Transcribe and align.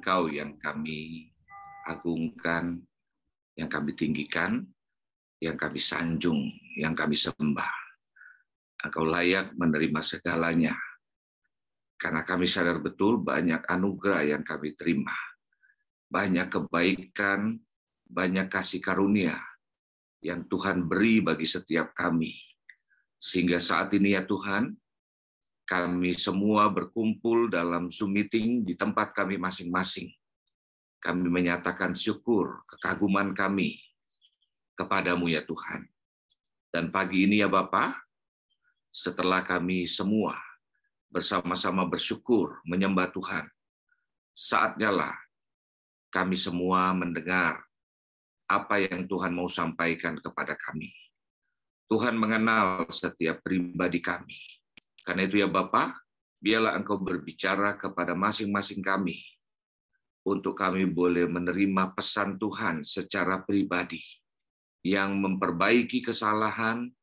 Engkau 0.00 0.32
yang 0.32 0.56
kami 0.56 1.28
agungkan, 1.84 2.80
yang 3.52 3.68
kami 3.68 3.92
tinggikan, 3.92 4.64
yang 5.44 5.60
kami 5.60 5.76
sanjung, 5.76 6.48
yang 6.80 6.96
kami 6.96 7.12
sembah. 7.12 7.76
Engkau 8.80 9.04
layak 9.04 9.52
menerima 9.60 10.00
segalanya. 10.00 10.72
Karena 12.00 12.24
kami 12.24 12.48
sadar 12.48 12.80
betul 12.80 13.20
banyak 13.20 13.60
anugerah 13.68 14.24
yang 14.24 14.40
kami 14.40 14.72
terima. 14.72 15.12
Banyak 16.08 16.48
kebaikan, 16.48 17.60
banyak 18.08 18.48
kasih 18.48 18.80
karunia 18.80 19.36
yang 20.24 20.48
Tuhan 20.48 20.88
beri 20.88 21.20
bagi 21.20 21.44
setiap 21.44 21.92
kami. 21.92 22.32
Sehingga 23.20 23.60
saat 23.60 23.92
ini 23.92 24.16
ya 24.16 24.24
Tuhan, 24.24 24.72
kami 25.70 26.18
semua 26.18 26.66
berkumpul 26.66 27.46
dalam 27.46 27.94
Zoom 27.94 28.18
meeting 28.18 28.66
di 28.66 28.74
tempat 28.74 29.14
kami 29.14 29.38
masing-masing. 29.38 30.10
Kami 30.98 31.30
menyatakan 31.30 31.94
syukur, 31.94 32.58
kekaguman 32.74 33.30
kami 33.38 33.78
kepadamu 34.74 35.30
ya 35.30 35.46
Tuhan. 35.46 35.86
Dan 36.74 36.90
pagi 36.90 37.22
ini 37.22 37.38
ya 37.38 37.46
Bapak, 37.46 37.94
setelah 38.90 39.46
kami 39.46 39.86
semua 39.86 40.34
bersama-sama 41.06 41.86
bersyukur, 41.86 42.58
menyembah 42.66 43.06
Tuhan, 43.14 43.46
saatnya 44.34 44.90
lah 44.90 45.14
kami 46.10 46.34
semua 46.34 46.90
mendengar 46.98 47.62
apa 48.50 48.82
yang 48.82 49.06
Tuhan 49.06 49.30
mau 49.30 49.46
sampaikan 49.46 50.18
kepada 50.18 50.58
kami. 50.58 50.90
Tuhan 51.86 52.18
mengenal 52.18 52.90
setiap 52.90 53.38
pribadi 53.46 54.02
kami 54.02 54.49
karena 55.10 55.26
itu 55.26 55.42
ya 55.42 55.50
Bapak, 55.50 56.06
biarlah 56.38 56.78
Engkau 56.78 57.02
berbicara 57.02 57.74
kepada 57.74 58.14
masing-masing 58.14 58.78
kami 58.78 59.18
untuk 60.22 60.54
kami 60.54 60.86
boleh 60.86 61.26
menerima 61.26 61.98
pesan 61.98 62.38
Tuhan 62.38 62.86
secara 62.86 63.42
pribadi 63.42 63.98
yang 64.86 65.18
memperbaiki 65.18 66.06
kesalahan, 66.06 66.94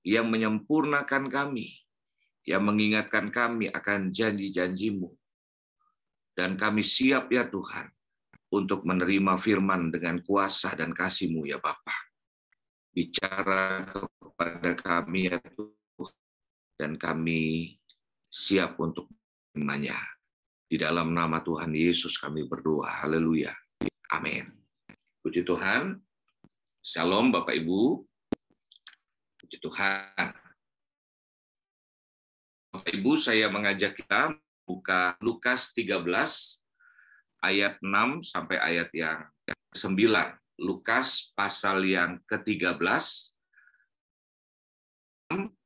yang 0.00 0.32
menyempurnakan 0.32 1.28
kami, 1.28 1.76
yang 2.48 2.64
mengingatkan 2.64 3.28
kami 3.28 3.68
akan 3.68 4.08
janji-janjimu. 4.08 5.12
Dan 6.32 6.56
kami 6.56 6.80
siap 6.80 7.28
ya 7.28 7.44
Tuhan 7.44 7.92
untuk 8.56 8.88
menerima 8.88 9.36
firman 9.36 9.92
dengan 9.92 10.16
kuasa 10.24 10.72
dan 10.72 10.96
kasih-Mu 10.96 11.44
ya 11.44 11.60
Bapa. 11.60 12.08
Bicara 12.88 13.84
kepada 13.84 14.72
kami 14.80 15.28
ya 15.28 15.36
Tuhan 15.36 15.79
dan 16.80 16.96
kami 16.96 17.76
siap 18.32 18.80
untuk 18.80 19.12
menerimanya. 19.52 20.00
Di 20.64 20.80
dalam 20.80 21.12
nama 21.12 21.44
Tuhan 21.44 21.76
Yesus 21.76 22.16
kami 22.16 22.48
berdoa. 22.48 23.04
Haleluya. 23.04 23.52
Amin. 24.08 24.48
Puji 25.20 25.44
Tuhan. 25.44 26.00
Shalom 26.80 27.28
Bapak 27.28 27.52
Ibu. 27.52 28.00
Puji 29.36 29.60
Tuhan. 29.60 30.32
Bapak 32.72 32.92
Ibu, 32.96 33.12
saya 33.20 33.52
mengajak 33.52 34.00
kita 34.00 34.32
buka 34.64 35.20
Lukas 35.20 35.74
13 35.76 36.00
ayat 37.44 37.76
6 37.82 38.24
sampai 38.24 38.56
ayat 38.56 38.88
yang 38.96 39.28
9. 39.76 40.64
Lukas 40.64 41.34
pasal 41.36 41.84
yang 41.84 42.22
ke-13 42.30 42.80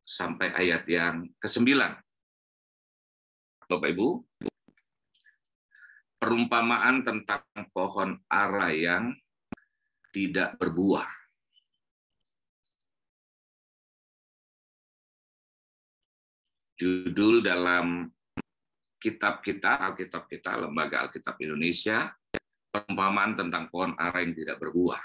sampai 0.04 0.52
ayat 0.52 0.84
yang 0.84 1.24
ke-9. 1.40 1.64
Bapak 3.64 3.88
Ibu, 3.96 4.20
perumpamaan 6.20 7.00
tentang 7.00 7.44
pohon 7.72 8.20
ara 8.28 8.68
yang 8.70 9.16
tidak 10.12 10.60
berbuah. 10.60 11.08
Judul 16.76 17.40
dalam 17.40 18.12
kitab 19.00 19.40
kita, 19.40 19.80
Alkitab 19.88 20.28
kita, 20.28 20.56
Lembaga 20.60 21.08
Alkitab 21.08 21.40
Indonesia, 21.40 22.12
perumpamaan 22.68 23.36
tentang 23.36 23.72
pohon 23.72 23.96
ara 23.96 24.20
yang 24.20 24.36
tidak 24.36 24.60
berbuah. 24.60 25.00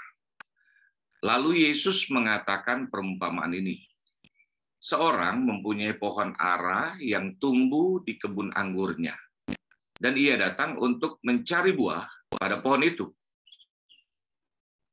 Lalu 1.20 1.68
Yesus 1.68 2.08
mengatakan 2.08 2.88
perumpamaan 2.88 3.52
ini 3.52 3.89
seorang 4.80 5.44
mempunyai 5.44 5.92
pohon 6.00 6.32
ara 6.40 6.96
yang 6.98 7.36
tumbuh 7.36 8.00
di 8.00 8.16
kebun 8.16 8.48
anggurnya. 8.56 9.12
Dan 10.00 10.16
ia 10.16 10.40
datang 10.40 10.80
untuk 10.80 11.20
mencari 11.20 11.76
buah 11.76 12.08
pada 12.32 12.64
pohon 12.64 12.80
itu. 12.80 13.04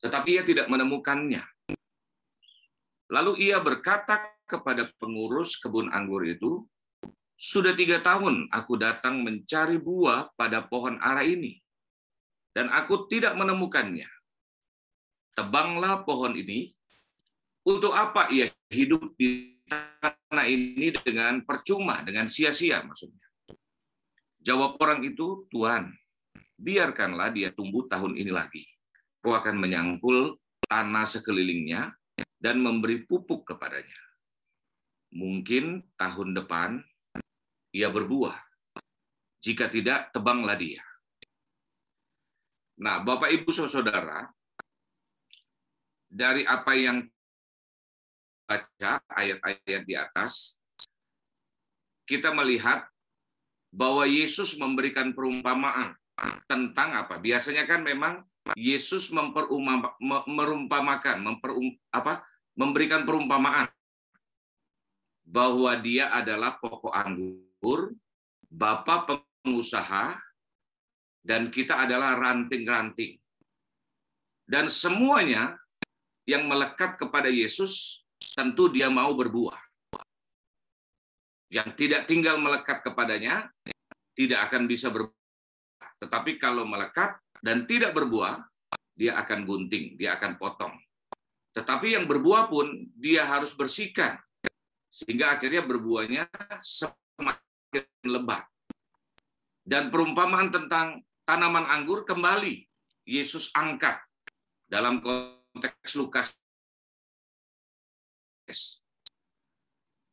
Tetapi 0.04 0.30
ia 0.36 0.44
tidak 0.44 0.68
menemukannya. 0.68 1.42
Lalu 3.08 3.48
ia 3.48 3.64
berkata 3.64 4.36
kepada 4.44 4.92
pengurus 5.00 5.56
kebun 5.64 5.88
anggur 5.96 6.28
itu, 6.28 6.68
sudah 7.40 7.72
tiga 7.72 8.04
tahun 8.04 8.52
aku 8.52 8.76
datang 8.76 9.24
mencari 9.24 9.80
buah 9.80 10.36
pada 10.36 10.68
pohon 10.68 11.00
ara 11.00 11.24
ini, 11.24 11.56
dan 12.52 12.68
aku 12.68 13.08
tidak 13.08 13.38
menemukannya. 13.40 14.10
Tebanglah 15.38 16.04
pohon 16.04 16.36
ini, 16.36 16.76
untuk 17.64 17.96
apa 17.96 18.28
ia 18.28 18.52
hidup 18.68 19.16
di 19.16 19.57
tanah 19.68 20.46
ini 20.48 20.96
dengan 20.96 21.44
percuma, 21.44 22.02
dengan 22.02 22.32
sia-sia 22.32 22.82
maksudnya. 22.84 23.28
Jawab 24.42 24.80
orang 24.80 25.04
itu, 25.04 25.46
Tuhan, 25.52 25.92
biarkanlah 26.56 27.36
dia 27.36 27.52
tumbuh 27.52 27.86
tahun 27.92 28.16
ini 28.16 28.32
lagi. 28.32 28.64
Kau 29.20 29.36
akan 29.36 29.60
menyangkul 29.60 30.40
tanah 30.66 31.04
sekelilingnya 31.04 31.92
dan 32.40 32.64
memberi 32.64 33.04
pupuk 33.04 33.44
kepadanya. 33.44 34.00
Mungkin 35.12 35.84
tahun 36.00 36.36
depan 36.36 36.80
ia 37.76 37.92
berbuah. 37.92 38.40
Jika 39.44 39.68
tidak, 39.68 40.12
tebanglah 40.12 40.56
dia. 40.56 40.84
Nah, 42.78 43.02
Bapak 43.02 43.34
Ibu 43.34 43.50
Saudara, 43.52 44.28
dari 46.08 46.48
apa 46.48 46.72
yang 46.78 47.04
baca 48.48 49.04
ayat-ayat 49.12 49.84
di 49.84 49.94
atas, 50.00 50.56
kita 52.08 52.32
melihat 52.32 52.88
bahwa 53.76 54.08
Yesus 54.08 54.56
memberikan 54.56 55.12
perumpamaan 55.12 55.94
tentang 56.48 56.96
apa? 56.96 57.20
Biasanya 57.20 57.68
kan 57.68 57.84
memang 57.84 58.24
Yesus 58.56 59.12
merumpamakan, 60.24 61.18
memperum, 61.20 61.76
apa? 61.92 62.24
memberikan 62.58 63.06
perumpamaan 63.06 63.70
bahwa 65.28 65.76
dia 65.78 66.10
adalah 66.10 66.58
pokok 66.58 66.90
anggur, 66.90 67.94
bapak 68.50 69.22
pengusaha, 69.44 70.18
dan 71.22 71.52
kita 71.52 71.86
adalah 71.86 72.16
ranting-ranting. 72.16 73.20
Dan 74.48 74.72
semuanya 74.72 75.60
yang 76.24 76.48
melekat 76.48 76.96
kepada 76.96 77.28
Yesus 77.28 78.07
tentu 78.38 78.70
dia 78.70 78.94
mau 78.94 79.18
berbuah. 79.18 79.58
Yang 81.50 81.70
tidak 81.74 82.06
tinggal 82.06 82.38
melekat 82.38 82.86
kepadanya 82.86 83.50
tidak 84.14 84.46
akan 84.46 84.70
bisa 84.70 84.94
berbuah. 84.94 85.90
Tetapi 85.98 86.38
kalau 86.38 86.70
melekat 86.70 87.18
dan 87.42 87.66
tidak 87.66 87.98
berbuah, 87.98 88.46
dia 88.94 89.18
akan 89.18 89.42
gunting, 89.42 89.98
dia 89.98 90.14
akan 90.14 90.38
potong. 90.38 90.78
Tetapi 91.58 91.98
yang 91.98 92.06
berbuah 92.06 92.46
pun 92.46 92.70
dia 92.94 93.26
harus 93.26 93.58
bersihkan 93.58 94.22
sehingga 94.94 95.34
akhirnya 95.34 95.66
berbuahnya 95.66 96.30
semakin 96.62 97.86
lebat. 98.06 98.46
Dan 99.68 99.90
perumpamaan 99.90 100.54
tentang 100.54 101.02
tanaman 101.26 101.66
anggur 101.66 102.06
kembali 102.06 102.64
Yesus 103.04 103.50
angkat 103.52 104.00
dalam 104.70 105.02
konteks 105.02 105.98
Lukas 105.98 106.38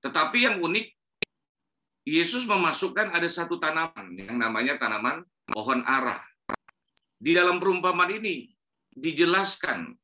tetapi 0.05 0.39
yang 0.45 0.61
unik, 0.61 0.87
Yesus 2.05 2.45
memasukkan 2.45 3.17
ada 3.17 3.25
satu 3.25 3.57
tanaman 3.57 4.13
yang 4.21 4.37
namanya 4.37 4.77
tanaman 4.77 5.25
pohon 5.49 5.81
ara. 5.89 6.21
Di 7.17 7.33
dalam 7.33 7.57
perumpamaan 7.57 8.21
ini 8.21 8.53
dijelaskan 8.93 9.97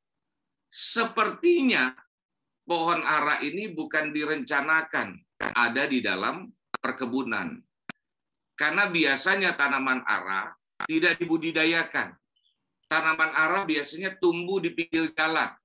sepertinya 0.72 1.92
pohon 2.64 3.04
ara 3.04 3.44
ini 3.44 3.68
bukan 3.68 4.16
direncanakan 4.16 5.20
ada 5.52 5.84
di 5.84 6.00
dalam 6.00 6.48
perkebunan. 6.80 7.60
Karena 8.56 8.88
biasanya 8.88 9.52
tanaman 9.52 10.00
ara 10.08 10.56
tidak 10.88 11.20
dibudidayakan. 11.20 12.16
Tanaman 12.88 13.36
ara 13.36 13.68
biasanya 13.68 14.16
tumbuh 14.16 14.64
di 14.64 14.72
pinggir 14.72 15.12
jalan 15.12 15.59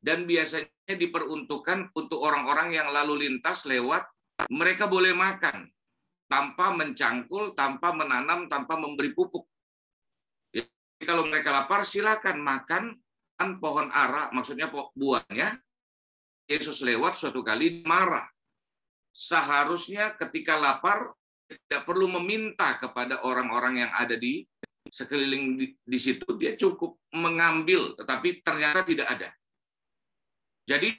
dan 0.00 0.24
biasanya 0.24 0.96
diperuntukkan 0.96 1.92
untuk 1.92 2.24
orang-orang 2.24 2.72
yang 2.72 2.88
lalu 2.88 3.28
lintas 3.28 3.68
lewat, 3.68 4.08
mereka 4.48 4.88
boleh 4.88 5.12
makan 5.12 5.68
tanpa 6.24 6.72
mencangkul, 6.72 7.52
tanpa 7.52 7.92
menanam, 7.92 8.48
tanpa 8.48 8.80
memberi 8.80 9.12
pupuk. 9.12 9.44
kalau 11.00 11.24
mereka 11.24 11.48
lapar, 11.48 11.80
silakan 11.80 12.44
makan 12.44 12.92
pohon 13.56 13.88
ara, 13.88 14.28
maksudnya 14.36 14.68
buahnya. 14.68 15.56
Yesus 16.44 16.84
lewat 16.84 17.16
suatu 17.16 17.40
kali 17.40 17.80
marah. 17.88 18.28
Seharusnya 19.14 20.12
ketika 20.18 20.60
lapar, 20.60 21.08
tidak 21.48 21.88
perlu 21.88 22.04
meminta 22.20 22.76
kepada 22.76 23.24
orang-orang 23.24 23.86
yang 23.86 23.92
ada 23.96 24.14
di 24.14 24.44
sekeliling 24.92 25.56
di, 25.56 25.66
di 25.78 25.98
situ, 25.98 26.26
dia 26.36 26.52
cukup 26.58 27.00
mengambil, 27.16 27.96
tetapi 27.96 28.44
ternyata 28.44 28.84
tidak 28.84 29.08
ada. 29.08 29.30
Jadi 30.70 30.94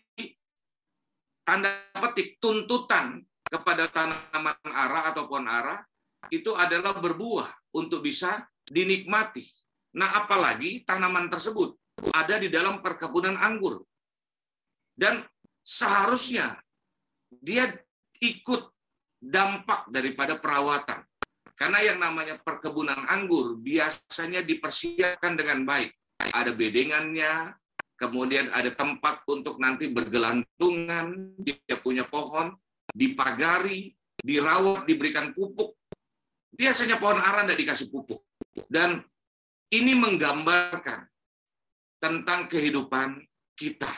tanda 1.47 1.71
petik 1.95 2.43
tuntutan 2.43 3.23
kepada 3.47 3.87
tanaman 3.87 4.59
ara 4.67 5.15
atau 5.15 5.31
pohon 5.31 5.47
ara 5.47 5.79
itu 6.27 6.51
adalah 6.51 6.99
berbuah 6.99 7.71
untuk 7.79 8.03
bisa 8.03 8.43
dinikmati. 8.67 9.47
Nah, 9.95 10.11
apalagi 10.19 10.83
tanaman 10.83 11.31
tersebut 11.31 11.71
ada 12.11 12.35
di 12.35 12.51
dalam 12.51 12.83
perkebunan 12.83 13.39
anggur. 13.39 13.79
Dan 14.91 15.23
seharusnya 15.63 16.59
dia 17.31 17.71
ikut 18.19 18.67
dampak 19.23 19.87
daripada 19.87 20.35
perawatan. 20.35 20.99
Karena 21.55 21.79
yang 21.79 21.99
namanya 22.01 22.43
perkebunan 22.43 23.07
anggur 23.07 23.55
biasanya 23.55 24.43
dipersiapkan 24.43 25.39
dengan 25.39 25.63
baik. 25.63 25.95
Ada 26.21 26.53
bedengannya, 26.53 27.53
kemudian 28.01 28.49
ada 28.49 28.73
tempat 28.73 29.21
untuk 29.29 29.61
nanti 29.61 29.85
bergelantungan, 29.93 31.37
dia 31.37 31.77
punya 31.77 32.09
pohon, 32.09 32.57
dipagari, 32.97 33.93
dirawat, 34.17 34.89
diberikan 34.89 35.37
pupuk. 35.37 35.77
Biasanya 36.57 36.97
pohon 36.97 37.21
ara 37.21 37.45
tidak 37.45 37.61
dikasih 37.61 37.93
pupuk. 37.93 38.25
Dan 38.65 39.05
ini 39.69 39.93
menggambarkan 39.93 41.05
tentang 42.01 42.49
kehidupan 42.49 43.21
kita, 43.53 43.93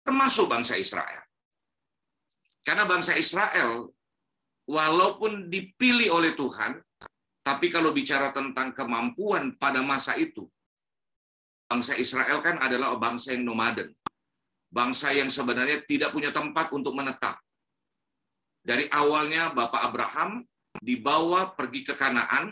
termasuk 0.00 0.48
bangsa 0.48 0.80
Israel. 0.80 1.20
Karena 2.64 2.88
bangsa 2.88 3.12
Israel, 3.20 3.92
walaupun 4.64 5.52
dipilih 5.52 6.08
oleh 6.16 6.32
Tuhan, 6.32 6.80
tapi 7.44 7.68
kalau 7.68 7.92
bicara 7.92 8.32
tentang 8.32 8.72
kemampuan 8.72 9.52
pada 9.60 9.84
masa 9.84 10.16
itu, 10.16 10.48
bangsa 11.70 11.94
Israel 11.94 12.42
kan 12.42 12.58
adalah 12.58 12.98
bangsa 12.98 13.30
yang 13.30 13.46
nomaden. 13.46 13.94
Bangsa 14.66 15.14
yang 15.14 15.30
sebenarnya 15.30 15.86
tidak 15.86 16.10
punya 16.10 16.34
tempat 16.34 16.74
untuk 16.74 16.98
menetap. 16.98 17.38
Dari 18.66 18.90
awalnya 18.90 19.54
Bapak 19.54 19.86
Abraham 19.86 20.42
dibawa 20.82 21.54
pergi 21.54 21.86
ke 21.86 21.94
Kanaan, 21.94 22.50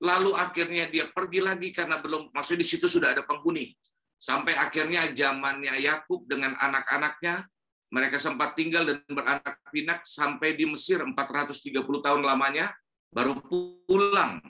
lalu 0.00 0.32
akhirnya 0.32 0.88
dia 0.88 1.12
pergi 1.12 1.44
lagi 1.44 1.76
karena 1.76 2.00
belum 2.00 2.32
maksudnya 2.32 2.64
di 2.64 2.68
situ 2.68 2.88
sudah 2.88 3.12
ada 3.12 3.22
penghuni. 3.24 3.76
Sampai 4.16 4.56
akhirnya 4.56 5.12
zamannya 5.12 5.76
Yakub 5.84 6.24
dengan 6.24 6.56
anak-anaknya 6.56 7.44
mereka 7.92 8.16
sempat 8.16 8.56
tinggal 8.56 8.88
dan 8.88 9.04
beranak 9.06 9.60
pinak 9.68 10.02
sampai 10.08 10.56
di 10.56 10.64
Mesir 10.64 11.04
430 11.04 11.60
tahun 11.84 12.22
lamanya 12.24 12.72
baru 13.12 13.38
pulang 13.84 14.40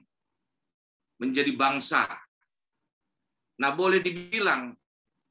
menjadi 1.19 1.53
bangsa. 1.53 2.24
Nah, 3.61 3.71
boleh 3.71 4.03
dibilang 4.03 4.75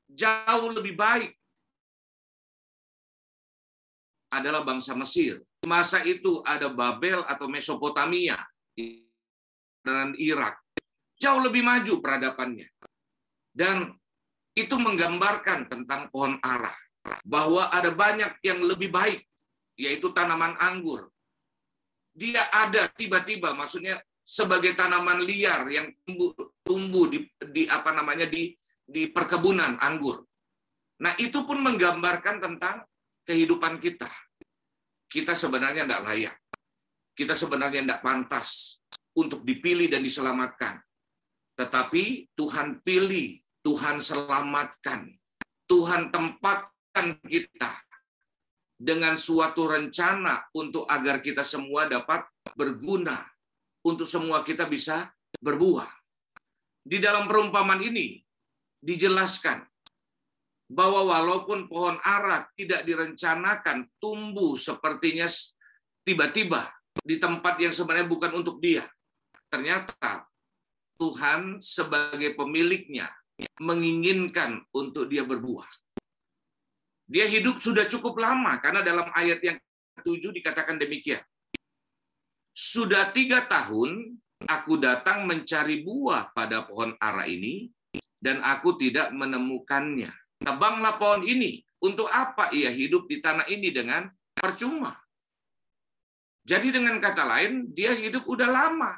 jauh 0.08 0.70
lebih 0.72 0.96
baik 0.96 1.32
adalah 4.32 4.64
bangsa 4.66 4.96
Mesir 4.96 5.44
masa 5.64 6.04
itu 6.04 6.44
ada 6.44 6.68
Babel 6.68 7.24
atau 7.24 7.48
Mesopotamia 7.48 8.38
dan 9.84 10.16
Irak. 10.20 10.60
Jauh 11.20 11.40
lebih 11.40 11.64
maju 11.64 12.04
peradabannya. 12.04 12.68
Dan 13.54 13.96
itu 14.54 14.76
menggambarkan 14.76 15.72
tentang 15.72 16.12
pohon 16.12 16.36
arah. 16.44 16.76
Bahwa 17.24 17.68
ada 17.72 17.92
banyak 17.92 18.40
yang 18.44 18.64
lebih 18.64 18.92
baik, 18.92 19.24
yaitu 19.76 20.12
tanaman 20.16 20.56
anggur. 20.60 21.12
Dia 22.16 22.48
ada 22.52 22.88
tiba-tiba, 22.88 23.52
maksudnya 23.56 24.00
sebagai 24.24 24.74
tanaman 24.74 25.22
liar 25.24 25.68
yang 25.68 25.92
tumbuh, 26.08 26.32
tumbuh 26.64 27.06
di, 27.12 27.28
di 27.52 27.68
apa 27.68 27.92
namanya 27.92 28.26
di 28.26 28.56
di 28.84 29.08
perkebunan 29.12 29.80
anggur. 29.80 30.24
Nah, 31.04 31.16
itu 31.20 31.44
pun 31.44 31.60
menggambarkan 31.60 32.40
tentang 32.40 32.84
kehidupan 33.28 33.80
kita 33.84 34.08
kita 35.14 35.38
sebenarnya 35.38 35.86
tidak 35.86 36.02
layak. 36.10 36.36
Kita 37.14 37.38
sebenarnya 37.38 37.86
tidak 37.86 38.02
pantas 38.02 38.82
untuk 39.14 39.46
dipilih 39.46 39.86
dan 39.86 40.02
diselamatkan. 40.02 40.82
Tetapi 41.54 42.34
Tuhan 42.34 42.82
pilih, 42.82 43.38
Tuhan 43.62 44.02
selamatkan, 44.02 45.14
Tuhan 45.70 46.10
tempatkan 46.10 47.22
kita 47.22 47.78
dengan 48.74 49.14
suatu 49.14 49.70
rencana 49.70 50.50
untuk 50.58 50.90
agar 50.90 51.22
kita 51.22 51.46
semua 51.46 51.86
dapat 51.86 52.26
berguna, 52.58 53.22
untuk 53.84 54.08
semua 54.08 54.42
kita 54.42 54.68
bisa 54.68 55.12
berbuah. 55.44 55.88
Di 56.84 57.00
dalam 57.00 57.28
perumpamaan 57.28 57.80
ini 57.80 58.20
dijelaskan 58.84 59.64
bahwa 60.68 61.06
walaupun 61.06 61.68
pohon 61.72 62.00
ara 62.04 62.48
tidak 62.56 62.84
direncanakan 62.84 63.88
tumbuh 64.00 64.56
sepertinya 64.60 65.28
tiba-tiba 66.04 66.68
di 67.00 67.20
tempat 67.20 67.60
yang 67.60 67.72
sebenarnya 67.72 68.08
bukan 68.08 68.32
untuk 68.36 68.60
dia. 68.60 68.88
Ternyata 69.48 70.28
Tuhan 71.00 71.62
sebagai 71.64 72.36
pemiliknya 72.36 73.08
menginginkan 73.60 74.62
untuk 74.74 75.08
dia 75.10 75.26
berbuah. 75.26 75.68
Dia 77.08 77.28
hidup 77.28 77.60
sudah 77.60 77.86
cukup 77.86 78.18
lama 78.20 78.58
karena 78.64 78.82
dalam 78.82 79.12
ayat 79.14 79.40
yang 79.44 79.58
ketujuh 80.00 80.32
dikatakan 80.34 80.80
demikian. 80.80 81.22
Sudah 82.54 83.10
tiga 83.10 83.50
tahun 83.50 84.22
aku 84.46 84.78
datang 84.78 85.26
mencari 85.26 85.82
buah 85.82 86.30
pada 86.38 86.62
pohon 86.70 86.94
ara 87.02 87.26
ini 87.26 87.74
dan 88.22 88.40
aku 88.46 88.78
tidak 88.78 89.10
menemukannya. 89.12 90.14
Tebanglah 90.40 90.96
pohon 91.02 91.28
ini. 91.28 91.66
Untuk 91.84 92.08
apa 92.08 92.48
ia 92.56 92.72
hidup 92.72 93.12
di 93.12 93.20
tanah 93.20 93.44
ini 93.52 93.68
dengan 93.68 94.08
percuma? 94.40 94.96
Jadi 96.48 96.72
dengan 96.72 96.96
kata 96.96 97.28
lain, 97.28 97.76
dia 97.76 97.92
hidup 97.92 98.24
udah 98.24 98.48
lama. 98.48 98.96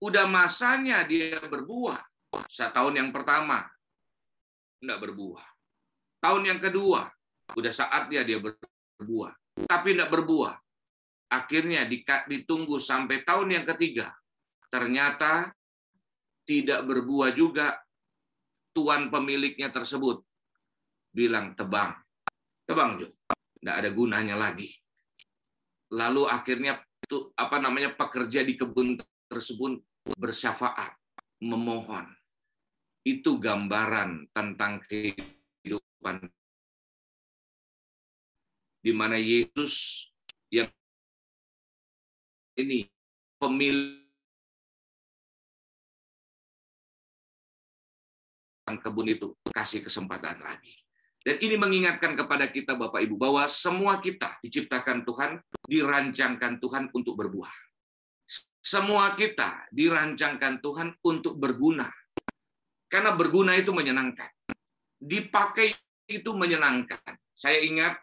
Udah 0.00 0.24
masanya 0.24 1.04
dia 1.04 1.44
berbuah. 1.44 2.00
Tahun 2.48 2.94
yang 2.96 3.12
pertama, 3.12 3.68
tidak 4.80 4.98
berbuah. 5.04 5.44
Tahun 6.24 6.42
yang 6.44 6.60
kedua, 6.60 7.08
udah 7.52 7.72
saatnya 7.72 8.24
dia 8.24 8.40
berbuah. 8.40 9.32
Tapi 9.68 9.88
tidak 9.92 10.08
berbuah. 10.08 10.63
Akhirnya 11.34 11.82
ditunggu 12.30 12.78
sampai 12.78 13.26
tahun 13.26 13.58
yang 13.58 13.66
ketiga. 13.74 14.14
Ternyata 14.70 15.50
tidak 16.46 16.86
berbuah 16.86 17.34
juga 17.34 17.74
tuan 18.70 19.10
pemiliknya 19.10 19.74
tersebut 19.74 20.22
bilang 21.10 21.58
tebang. 21.58 21.94
Tebang, 22.62 23.02
Jo. 23.02 23.10
Tidak 23.58 23.74
ada 23.74 23.90
gunanya 23.90 24.38
lagi. 24.38 24.70
Lalu 25.90 26.26
akhirnya 26.30 26.82
itu 27.02 27.32
apa 27.34 27.58
namanya 27.58 27.94
pekerja 27.94 28.46
di 28.46 28.54
kebun 28.54 28.98
tersebut 29.30 29.80
bersyafaat, 30.18 30.94
memohon. 31.40 32.06
Itu 33.04 33.40
gambaran 33.40 34.32
tentang 34.32 34.84
kehidupan 34.88 36.28
di 38.84 38.92
mana 38.92 39.16
Yesus 39.16 40.04
yang 40.52 40.68
ini 42.58 42.86
pemilik 43.38 44.04
kebun 48.84 49.08
itu 49.08 49.32
kasih 49.48 49.80
kesempatan 49.80 50.44
lagi. 50.44 50.76
Dan 51.24 51.40
ini 51.40 51.56
mengingatkan 51.56 52.20
kepada 52.20 52.52
kita 52.52 52.76
Bapak 52.76 53.00
Ibu 53.00 53.16
bahwa 53.16 53.48
semua 53.48 53.96
kita 53.96 54.36
diciptakan 54.44 55.08
Tuhan, 55.08 55.40
dirancangkan 55.64 56.60
Tuhan 56.60 56.92
untuk 56.92 57.16
berbuah. 57.16 57.54
Semua 58.60 59.16
kita 59.16 59.64
dirancangkan 59.72 60.60
Tuhan 60.60 60.92
untuk 61.00 61.40
berguna. 61.40 61.88
Karena 62.92 63.16
berguna 63.16 63.56
itu 63.56 63.72
menyenangkan. 63.72 64.28
Dipakai 65.00 65.72
itu 66.12 66.30
menyenangkan. 66.36 67.00
Saya 67.32 67.64
ingat 67.64 67.96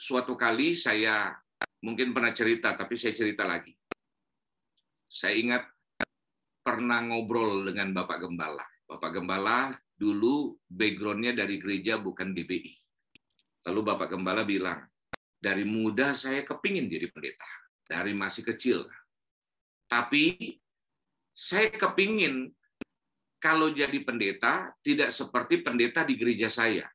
suatu 0.00 0.32
kali 0.32 0.72
saya 0.72 1.36
mungkin 1.84 2.16
pernah 2.16 2.32
cerita, 2.32 2.72
tapi 2.72 2.96
saya 2.96 3.12
cerita 3.12 3.44
lagi. 3.44 3.76
Saya 5.14 5.38
ingat 5.38 5.62
pernah 6.66 6.98
ngobrol 7.06 7.62
dengan 7.70 7.94
Bapak 7.94 8.26
Gembala. 8.26 8.66
Bapak 8.82 9.14
Gembala 9.14 9.70
dulu 9.94 10.58
backgroundnya 10.66 11.38
dari 11.38 11.62
gereja 11.62 12.02
bukan 12.02 12.34
DBI. 12.34 12.74
Lalu 13.70 13.80
Bapak 13.94 14.10
Gembala 14.10 14.42
bilang, 14.42 14.82
dari 15.38 15.62
muda 15.62 16.18
saya 16.18 16.42
kepingin 16.42 16.90
jadi 16.90 17.14
pendeta, 17.14 17.46
dari 17.86 18.10
masih 18.10 18.42
kecil. 18.42 18.90
Tapi 19.86 20.58
saya 21.30 21.70
kepingin 21.70 22.50
kalau 23.38 23.70
jadi 23.70 24.02
pendeta 24.02 24.74
tidak 24.82 25.14
seperti 25.14 25.62
pendeta 25.62 26.02
di 26.02 26.18
gereja 26.18 26.50
saya. 26.50 26.90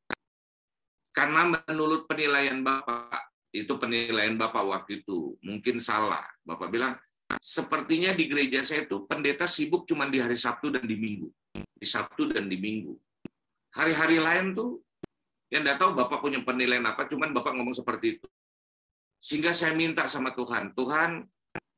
Karena 1.15 1.55
menurut 1.55 2.03
penilaian 2.03 2.59
Bapak, 2.67 3.31
itu 3.55 3.71
penilaian 3.79 4.35
Bapak 4.35 4.63
waktu 4.67 5.07
itu, 5.07 5.39
mungkin 5.39 5.79
salah. 5.79 6.27
Bapak 6.43 6.67
bilang, 6.67 6.99
sepertinya 7.37 8.09
di 8.17 8.25
gereja 8.25 8.65
saya 8.65 8.89
itu 8.89 9.05
pendeta 9.05 9.45
sibuk 9.45 9.85
cuma 9.85 10.09
di 10.09 10.17
hari 10.17 10.33
Sabtu 10.33 10.73
dan 10.73 10.83
di 10.89 10.97
Minggu. 10.97 11.29
Di 11.53 11.85
Sabtu 11.85 12.33
dan 12.33 12.49
di 12.49 12.57
Minggu. 12.57 12.97
Hari-hari 13.77 14.17
lain 14.17 14.57
tuh, 14.57 14.81
yang 15.53 15.61
tidak 15.61 15.77
tahu 15.77 15.93
Bapak 15.93 16.25
punya 16.25 16.41
penilaian 16.41 16.85
apa, 16.89 17.05
cuman 17.05 17.29
Bapak 17.29 17.53
ngomong 17.53 17.77
seperti 17.77 18.17
itu. 18.17 18.27
Sehingga 19.21 19.53
saya 19.53 19.77
minta 19.77 20.09
sama 20.09 20.33
Tuhan, 20.33 20.73
Tuhan, 20.73 21.27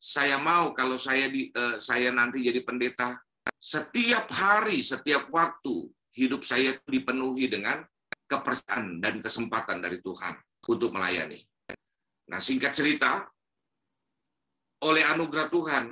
saya 0.01 0.39
mau 0.39 0.72
kalau 0.72 0.96
saya 0.96 1.27
di, 1.27 1.51
uh, 1.51 1.75
saya 1.77 2.10
nanti 2.10 2.41
jadi 2.41 2.63
pendeta, 2.63 3.20
setiap 3.60 4.31
hari, 4.31 4.81
setiap 4.81 5.29
waktu, 5.29 5.89
hidup 6.15 6.48
saya 6.48 6.77
dipenuhi 6.88 7.51
dengan 7.51 7.84
kepercayaan 8.25 9.03
dan 9.03 9.20
kesempatan 9.20 9.84
dari 9.84 10.00
Tuhan 10.00 10.39
untuk 10.67 10.96
melayani. 10.96 11.43
Nah, 12.31 12.39
singkat 12.39 12.72
cerita, 12.72 13.27
oleh 14.81 15.03
anugerah 15.05 15.47
Tuhan, 15.53 15.85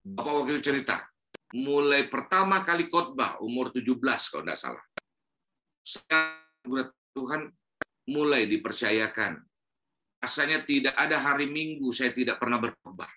Bapak 0.00 0.32
wakil 0.32 0.64
cerita, 0.64 0.96
mulai 1.52 2.08
pertama 2.08 2.64
kali 2.64 2.88
khotbah 2.88 3.36
umur 3.44 3.68
17 3.68 4.00
kalau 4.00 4.42
tidak 4.48 4.58
salah. 4.58 4.84
Anugerah 6.08 6.88
Tuhan 7.12 7.42
mulai 8.08 8.48
dipercayakan. 8.48 9.44
Rasanya 10.20 10.64
tidak 10.64 10.96
ada 10.96 11.16
hari 11.20 11.48
Minggu 11.48 11.92
saya 11.92 12.16
tidak 12.16 12.40
pernah 12.40 12.60
berkhotbah. 12.60 13.08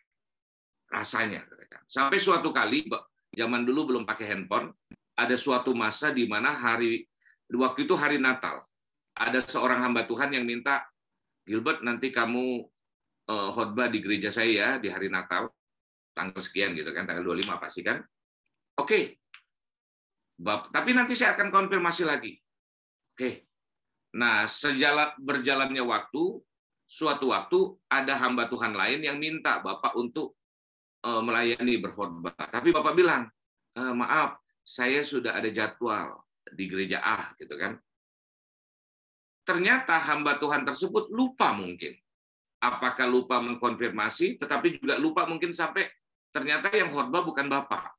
Rasanya. 0.92 1.48
Sampai 1.88 2.20
suatu 2.20 2.52
kali, 2.52 2.88
zaman 3.32 3.64
dulu 3.64 3.96
belum 3.96 4.04
pakai 4.04 4.36
handphone, 4.36 4.72
ada 5.16 5.36
suatu 5.40 5.72
masa 5.72 6.12
di 6.12 6.28
mana 6.28 6.54
hari 6.54 7.06
waktu 7.54 7.88
itu 7.88 7.96
hari 7.96 8.20
Natal. 8.20 8.66
Ada 9.14 9.46
seorang 9.46 9.88
hamba 9.88 10.04
Tuhan 10.10 10.34
yang 10.34 10.44
minta, 10.44 10.84
Gilbert 11.46 11.86
nanti 11.86 12.10
kamu 12.10 12.66
khotbah 13.28 13.88
di 13.88 14.04
gereja 14.04 14.30
saya 14.30 14.52
ya 14.52 14.70
di 14.78 14.92
hari 14.92 15.08
Natal 15.08 15.48
tanggal 16.12 16.42
sekian 16.44 16.76
gitu 16.76 16.92
kan 16.92 17.08
tanggal 17.08 17.24
25 17.24 17.64
pasti 17.64 17.82
kan. 17.82 18.04
Oke. 18.80 18.88
Okay. 18.88 19.04
Tapi 20.44 20.92
nanti 20.92 21.14
saya 21.16 21.38
akan 21.40 21.54
konfirmasi 21.54 22.04
lagi. 22.04 22.36
Oke. 22.36 23.18
Okay. 23.18 23.34
Nah, 24.14 24.46
sejalan 24.46 25.10
berjalannya 25.18 25.82
waktu, 25.82 26.38
suatu 26.86 27.34
waktu 27.34 27.60
ada 27.90 28.14
hamba 28.22 28.46
Tuhan 28.46 28.78
lain 28.78 29.02
yang 29.02 29.18
minta 29.18 29.58
Bapak 29.58 29.98
untuk 29.98 30.38
Eh, 31.04 31.22
melayani 31.22 31.84
berkhotbah. 31.84 32.32
Tapi 32.48 32.72
Bapak 32.72 32.96
bilang, 32.96 33.28
e, 33.76 33.82
maaf, 33.92 34.40
saya 34.64 35.04
sudah 35.04 35.36
ada 35.36 35.52
jadwal 35.52 36.16
di 36.48 36.72
gereja 36.72 37.04
A, 37.04 37.36
gitu 37.36 37.60
kan. 37.60 37.76
Ternyata 39.44 40.00
hamba 40.00 40.40
Tuhan 40.40 40.64
tersebut 40.64 41.12
lupa 41.12 41.52
mungkin. 41.52 41.92
Apakah 42.64 43.12
lupa 43.12 43.44
mengkonfirmasi, 43.44 44.40
tetapi 44.40 44.80
juga 44.80 44.96
lupa 44.96 45.28
mungkin 45.28 45.52
sampai 45.52 45.84
ternyata 46.32 46.72
yang 46.72 46.88
khotbah 46.88 47.20
bukan 47.20 47.52
Bapak. 47.52 47.92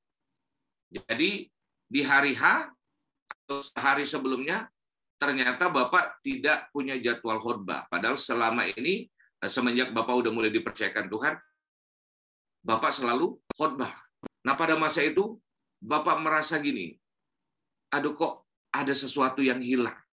Jadi 0.88 1.52
di 1.84 2.00
hari 2.00 2.32
H 2.32 2.72
atau 3.44 3.60
sehari 3.60 4.08
sebelumnya 4.08 4.72
ternyata 5.20 5.68
Bapak 5.68 6.24
tidak 6.24 6.72
punya 6.72 6.96
jadwal 6.96 7.36
khotbah. 7.36 7.84
Padahal 7.92 8.16
selama 8.16 8.64
ini 8.72 9.04
eh, 9.44 9.50
semenjak 9.52 9.92
Bapak 9.92 10.24
udah 10.24 10.32
mulai 10.32 10.48
dipercayakan 10.48 11.12
Tuhan, 11.12 11.34
Bapak 12.64 12.92
selalu 12.96 13.36
khotbah. 13.52 13.92
Nah 14.48 14.56
pada 14.56 14.80
masa 14.80 15.04
itu 15.04 15.36
Bapak 15.84 16.16
merasa 16.24 16.56
gini, 16.56 16.96
aduh 17.92 18.16
kok 18.16 18.48
ada 18.72 18.96
sesuatu 18.96 19.44
yang 19.44 19.60
hilang. 19.60 20.03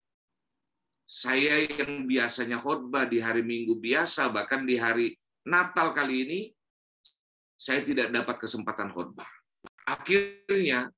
Saya 1.12 1.68
yang 1.68 2.08
biasanya 2.08 2.56
khotbah 2.56 3.04
di 3.04 3.20
hari 3.20 3.44
Minggu 3.44 3.76
biasa, 3.76 4.32
bahkan 4.32 4.64
di 4.64 4.80
hari 4.80 5.12
Natal 5.44 5.92
kali 5.92 6.24
ini, 6.24 6.40
saya 7.52 7.84
tidak 7.84 8.08
dapat 8.08 8.40
kesempatan 8.40 8.88
khotbah. 8.88 9.28
Akhirnya 9.84 10.88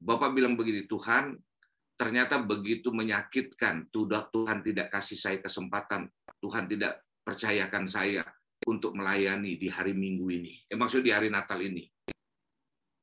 Bapak 0.00 0.32
bilang 0.32 0.56
begini, 0.56 0.88
Tuhan, 0.88 1.36
ternyata 2.00 2.40
begitu 2.40 2.88
menyakitkan. 2.96 3.92
Tuhan 3.92 4.64
tidak 4.64 4.88
kasih 4.88 5.20
saya 5.20 5.36
kesempatan. 5.44 6.08
Tuhan 6.40 6.64
tidak 6.64 7.04
percayakan 7.20 7.84
saya 7.84 8.24
untuk 8.64 8.96
melayani 8.96 9.60
di 9.60 9.68
hari 9.68 9.92
Minggu 9.92 10.32
ini. 10.32 10.64
Eh, 10.64 10.80
maksud 10.80 11.04
di 11.04 11.12
hari 11.12 11.28
Natal 11.28 11.60
ini. 11.60 11.84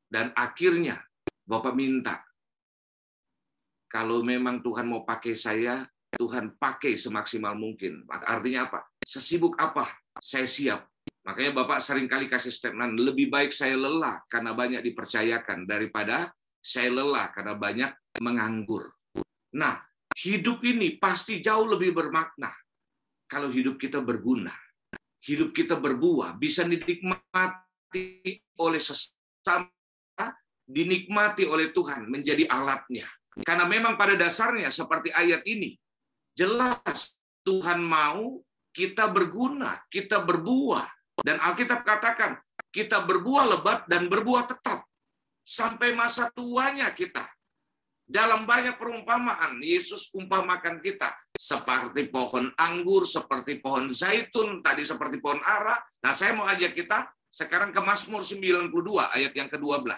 Dan 0.10 0.34
akhirnya 0.34 0.98
Bapak 1.46 1.78
minta, 1.78 2.26
kalau 3.86 4.26
memang 4.26 4.66
Tuhan 4.66 4.90
mau 4.90 5.06
pakai 5.06 5.38
saya, 5.38 5.86
Tuhan 6.18 6.58
pakai 6.58 6.98
semaksimal 6.98 7.54
mungkin. 7.54 8.04
Artinya 8.10 8.68
apa? 8.68 8.80
Sesibuk 9.06 9.54
apa? 9.62 9.88
Saya 10.18 10.50
siap. 10.50 10.90
Makanya 11.24 11.52
Bapak 11.64 11.80
sering 11.84 12.08
kali 12.10 12.32
kasih 12.32 12.50
statement, 12.50 12.98
lebih 12.98 13.28
baik 13.28 13.52
saya 13.52 13.76
lelah 13.76 14.24
karena 14.32 14.56
banyak 14.56 14.82
dipercayakan 14.82 15.68
daripada 15.68 16.32
saya 16.64 16.90
lelah 16.90 17.30
karena 17.36 17.54
banyak 17.54 17.92
menganggur. 18.24 18.96
Nah, 19.60 19.78
hidup 20.16 20.64
ini 20.64 20.96
pasti 20.96 21.44
jauh 21.44 21.68
lebih 21.68 21.92
bermakna 21.92 22.50
kalau 23.28 23.52
hidup 23.52 23.76
kita 23.76 24.00
berguna 24.00 24.56
hidup 25.28 25.52
kita 25.52 25.76
berbuah, 25.76 26.40
bisa 26.40 26.64
dinikmati 26.64 28.40
oleh 28.64 28.80
sesama, 28.80 29.68
dinikmati 30.64 31.44
oleh 31.44 31.76
Tuhan, 31.76 32.08
menjadi 32.08 32.48
alatnya. 32.48 33.04
Karena 33.44 33.68
memang 33.68 34.00
pada 34.00 34.16
dasarnya 34.16 34.72
seperti 34.72 35.12
ayat 35.12 35.44
ini, 35.44 35.76
jelas 36.38 37.18
Tuhan 37.42 37.82
mau 37.82 38.46
kita 38.70 39.10
berguna, 39.10 39.82
kita 39.90 40.22
berbuah. 40.22 40.86
Dan 41.26 41.42
Alkitab 41.42 41.82
katakan, 41.82 42.38
kita 42.70 43.02
berbuah 43.02 43.58
lebat 43.58 43.90
dan 43.90 44.06
berbuah 44.06 44.46
tetap. 44.46 44.86
Sampai 45.42 45.98
masa 45.98 46.30
tuanya 46.30 46.94
kita. 46.94 47.26
Dalam 48.08 48.46
banyak 48.48 48.78
perumpamaan, 48.78 49.60
Yesus 49.60 50.14
umpamakan 50.14 50.80
kita 50.80 51.12
seperti 51.36 52.08
pohon 52.08 52.54
anggur, 52.56 53.04
seperti 53.04 53.60
pohon 53.60 53.92
zaitun, 53.92 54.62
tadi 54.62 54.86
seperti 54.86 55.20
pohon 55.20 55.42
ara. 55.44 55.76
Nah, 56.06 56.14
saya 56.16 56.38
mau 56.38 56.48
ajak 56.48 56.72
kita 56.78 57.10
sekarang 57.28 57.76
ke 57.76 57.82
Mazmur 57.84 58.24
92 58.24 58.72
ayat 59.12 59.34
yang 59.36 59.50
ke-12. 59.52 59.90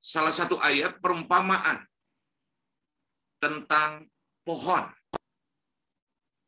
Salah 0.00 0.34
satu 0.34 0.56
ayat 0.58 0.98
perumpamaan 0.98 1.84
tentang 3.38 4.08
pohon. 4.50 4.84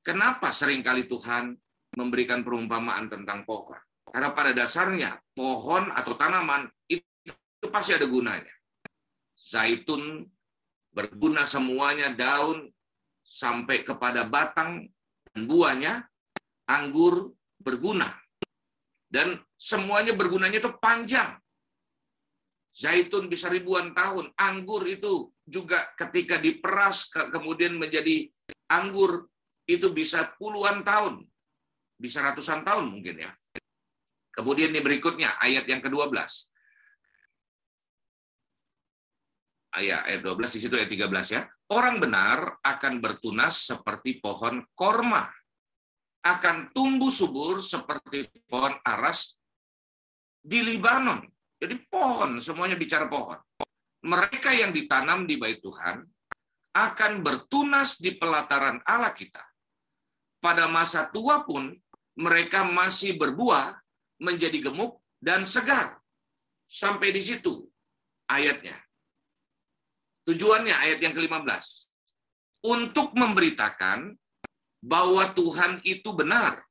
Kenapa 0.02 0.50
sering 0.50 0.82
kali 0.82 1.06
Tuhan 1.06 1.54
memberikan 1.94 2.42
perumpamaan 2.42 3.06
tentang 3.06 3.46
pohon? 3.46 3.78
Karena 4.10 4.34
pada 4.34 4.50
dasarnya 4.50 5.22
pohon 5.30 5.94
atau 5.94 6.18
tanaman 6.18 6.66
itu 6.90 7.70
pasti 7.70 7.94
ada 7.94 8.10
gunanya 8.10 8.50
zaitun 9.38 10.26
berguna 10.90 11.48
semuanya 11.48 12.12
daun 12.12 12.68
sampai 13.22 13.86
kepada 13.86 14.26
batang 14.26 14.90
dan 15.30 15.40
buahnya 15.48 15.94
anggur 16.68 17.32
berguna 17.56 18.12
dan 19.08 19.40
semuanya 19.56 20.12
bergunanya 20.12 20.60
itu 20.60 20.74
panjang 20.76 21.38
zaitun 22.76 23.32
bisa 23.32 23.48
ribuan 23.48 23.96
tahun 23.96 24.34
anggur 24.36 24.84
itu 24.84 25.31
juga 25.42 25.90
ketika 25.98 26.38
diperas 26.38 27.10
kemudian 27.10 27.74
menjadi 27.74 28.30
anggur 28.70 29.26
itu 29.66 29.90
bisa 29.90 30.30
puluhan 30.38 30.86
tahun 30.86 31.26
bisa 31.98 32.22
ratusan 32.22 32.62
tahun 32.62 32.90
mungkin 32.90 33.26
ya 33.26 33.30
kemudian 34.34 34.70
ini 34.70 34.80
berikutnya 34.80 35.38
ayat 35.42 35.66
yang 35.66 35.82
ke-12 35.82 36.52
ayat 39.72 40.04
ayat 40.08 40.20
12 40.20 40.54
di 40.54 40.58
situ 40.60 40.74
ayat 40.76 40.90
13 40.92 41.36
ya. 41.36 41.42
Orang 41.72 42.04
benar 42.04 42.60
akan 42.60 43.00
bertunas 43.00 43.64
seperti 43.72 44.20
pohon 44.20 44.60
korma. 44.76 45.24
Akan 46.22 46.70
tumbuh 46.70 47.10
subur 47.10 47.58
seperti 47.64 48.30
pohon 48.46 48.76
aras 48.84 49.34
di 50.38 50.62
Libanon. 50.62 51.26
Jadi 51.58 51.82
pohon, 51.90 52.38
semuanya 52.38 52.78
bicara 52.78 53.10
pohon. 53.10 53.38
Mereka 54.02 54.50
yang 54.50 54.74
ditanam 54.74 55.24
di 55.30 55.38
bait 55.38 55.62
Tuhan 55.62 56.02
akan 56.74 57.12
bertunas 57.22 58.00
di 58.02 58.18
pelataran 58.18 58.82
Allah 58.82 59.14
kita. 59.14 59.42
Pada 60.42 60.66
masa 60.66 61.06
tua 61.06 61.46
pun 61.46 61.70
mereka 62.18 62.66
masih 62.66 63.14
berbuah 63.14 63.78
menjadi 64.18 64.58
gemuk 64.70 64.98
dan 65.22 65.46
segar. 65.46 66.02
Sampai 66.66 67.14
di 67.14 67.22
situ 67.22 67.62
ayatnya. 68.26 68.74
Tujuannya 70.26 70.74
ayat 70.74 70.98
yang 70.98 71.14
ke-15. 71.14 71.64
Untuk 72.62 73.14
memberitakan 73.14 74.14
bahwa 74.82 75.30
Tuhan 75.34 75.82
itu 75.82 76.10
benar, 76.14 76.62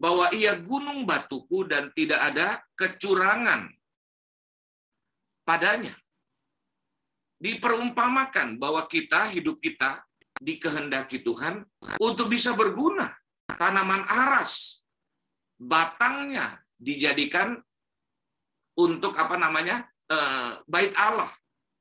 bahwa 0.00 0.28
ia 0.36 0.56
gunung 0.56 1.08
batuku 1.08 1.64
dan 1.64 1.88
tidak 1.96 2.20
ada 2.20 2.60
kecurangan 2.76 3.72
padanya. 5.48 5.96
Diperumpamakan 7.38 8.56
bahwa 8.56 8.84
kita, 8.86 9.30
hidup 9.34 9.58
kita, 9.58 10.02
dikehendaki 10.40 11.22
Tuhan 11.22 11.62
untuk 12.02 12.30
bisa 12.30 12.52
berguna. 12.52 13.14
Tanaman 13.44 14.08
aras, 14.08 14.82
batangnya 15.60 16.58
dijadikan 16.80 17.60
untuk 18.74 19.14
apa 19.14 19.38
namanya? 19.38 19.86
Eh, 20.04 20.50
bait 20.66 20.92
Allah. 20.98 21.30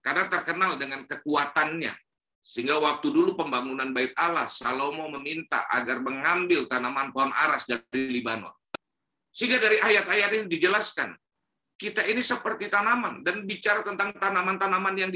Karena 0.04 0.28
terkenal 0.28 0.76
dengan 0.76 1.08
kekuatannya. 1.08 1.96
Sehingga 2.44 2.76
waktu 2.76 3.08
dulu 3.08 3.40
pembangunan 3.40 3.96
bait 3.96 4.12
Allah 4.20 4.52
Salomo 4.52 5.08
meminta 5.16 5.64
agar 5.72 6.04
mengambil 6.04 6.68
tanaman 6.68 7.16
pohon 7.16 7.32
aras 7.32 7.64
dari 7.64 8.12
Libanon. 8.12 8.52
Sehingga 9.32 9.64
dari 9.64 9.80
ayat-ayat 9.80 10.30
ini 10.36 10.46
dijelaskan 10.52 11.16
kita 11.80 12.04
ini 12.04 12.20
seperti 12.20 12.68
tanaman. 12.68 13.24
Dan 13.24 13.48
bicara 13.48 13.80
tentang 13.82 14.12
tanaman-tanaman 14.20 14.96
yang 15.00 15.12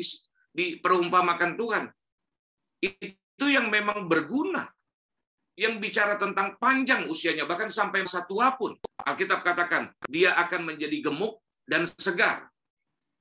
diperumpamakan 0.58 1.54
Tuhan 1.54 1.86
itu 2.82 3.46
yang 3.46 3.70
memang 3.70 4.10
berguna 4.10 4.66
yang 5.58 5.82
bicara 5.82 6.22
tentang 6.22 6.54
panjang 6.62 7.10
usianya, 7.10 7.50
bahkan 7.50 7.70
sampai 7.70 8.06
masa 8.06 8.22
tua 8.30 8.54
pun. 8.54 8.78
Alkitab 9.02 9.42
katakan, 9.42 9.90
dia 10.06 10.38
akan 10.38 10.74
menjadi 10.74 11.10
gemuk 11.10 11.42
dan 11.66 11.90
segar. 11.98 12.46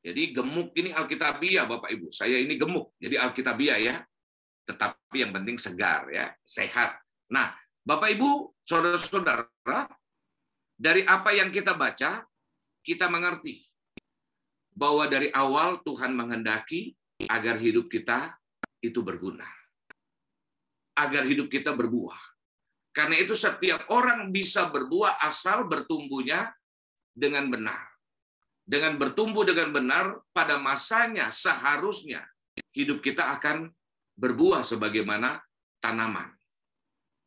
Jadi 0.05 0.37
gemuk 0.37 0.77
ini 0.77 0.93
Alkitabiah, 0.93 1.65
Bapak 1.65 1.89
Ibu. 1.97 2.13
Saya 2.13 2.37
ini 2.37 2.61
gemuk, 2.61 2.93
jadi 3.01 3.25
Alkitabiah 3.25 3.81
ya. 3.81 3.97
Tetapi 4.69 5.17
yang 5.17 5.33
penting 5.33 5.57
segar 5.57 6.13
ya, 6.13 6.29
sehat. 6.45 7.01
Nah, 7.33 7.57
Bapak 7.81 8.13
Ibu, 8.13 8.53
saudara-saudara, 8.69 9.89
dari 10.77 11.09
apa 11.09 11.33
yang 11.33 11.49
kita 11.49 11.73
baca, 11.73 12.21
kita 12.85 13.09
mengerti 13.09 13.65
bahwa 14.77 15.09
dari 15.09 15.33
awal 15.33 15.81
Tuhan 15.81 16.13
menghendaki 16.13 16.93
agar 17.25 17.57
hidup 17.57 17.89
kita 17.89 18.37
itu 18.85 19.01
berguna. 19.01 19.49
Agar 20.97 21.25
hidup 21.25 21.49
kita 21.49 21.73
berbuah. 21.73 22.21
Karena 22.93 23.21
itu 23.21 23.37
setiap 23.37 23.89
orang 23.93 24.33
bisa 24.33 24.69
berbuah 24.73 25.21
asal 25.21 25.69
bertumbuhnya 25.69 26.53
dengan 27.13 27.49
benar. 27.49 27.81
Dengan 28.67 28.97
bertumbuh 28.97 29.45
dengan 29.45 29.73
benar 29.73 30.05
pada 30.33 30.57
masanya 30.61 31.33
seharusnya 31.33 32.25
hidup 32.73 33.05
kita 33.05 33.37
akan 33.37 33.69
berbuah 34.17 34.65
sebagaimana 34.65 35.41
tanaman. 35.79 36.33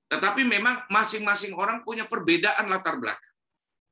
Tetapi 0.10 0.42
memang 0.42 0.90
masing-masing 0.90 1.54
orang 1.54 1.86
punya 1.86 2.10
perbedaan 2.10 2.66
latar 2.66 2.98
belakang. 2.98 3.38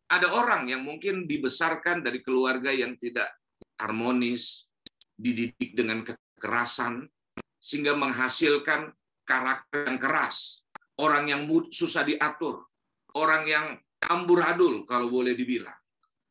Ada 0.09 0.33
orang 0.33 0.65
yang 0.65 0.81
mungkin 0.81 1.29
dibesarkan 1.29 2.01
dari 2.01 2.25
keluarga 2.25 2.73
yang 2.73 2.97
tidak 2.97 3.29
harmonis, 3.77 4.66
dididik 5.17 5.73
dengan 5.73 6.05
kekerasan, 6.05 7.09
sehingga 7.57 7.97
menghasilkan 7.97 8.93
karakter 9.27 9.91
yang 9.91 9.99
keras, 9.99 10.63
orang 11.01 11.27
yang 11.27 11.41
susah 11.73 12.05
diatur, 12.07 12.69
orang 13.17 13.43
yang 13.49 13.67
amburadul 14.07 14.85
kalau 14.85 15.09
boleh 15.09 15.33
dibilang. 15.33 15.75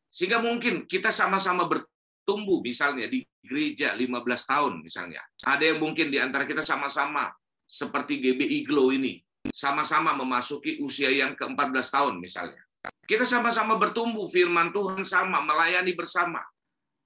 Sehingga 0.07 0.41
mungkin 0.41 0.87
kita 0.87 1.11
sama-sama 1.13 1.67
bertumbuh 1.67 2.63
misalnya 2.63 3.05
di 3.05 3.21
gereja 3.43 3.93
15 3.93 4.23
tahun 4.23 4.73
misalnya. 4.81 5.21
Ada 5.45 5.75
yang 5.75 5.79
mungkin 5.83 6.09
di 6.09 6.17
antara 6.17 6.47
kita 6.47 6.63
sama-sama 6.65 7.29
seperti 7.67 8.23
GBI 8.23 8.65
Glow 8.65 8.95
ini, 8.95 9.19
sama-sama 9.51 10.15
memasuki 10.15 10.79
usia 10.79 11.11
yang 11.11 11.35
ke-14 11.35 11.87
tahun 11.91 12.15
misalnya. 12.17 12.63
Kita 13.07 13.23
sama-sama 13.23 13.79
bertumbuh, 13.79 14.27
firman 14.27 14.71
Tuhan 14.71 15.03
sama, 15.03 15.39
melayani 15.43 15.95
bersama. 15.95 16.43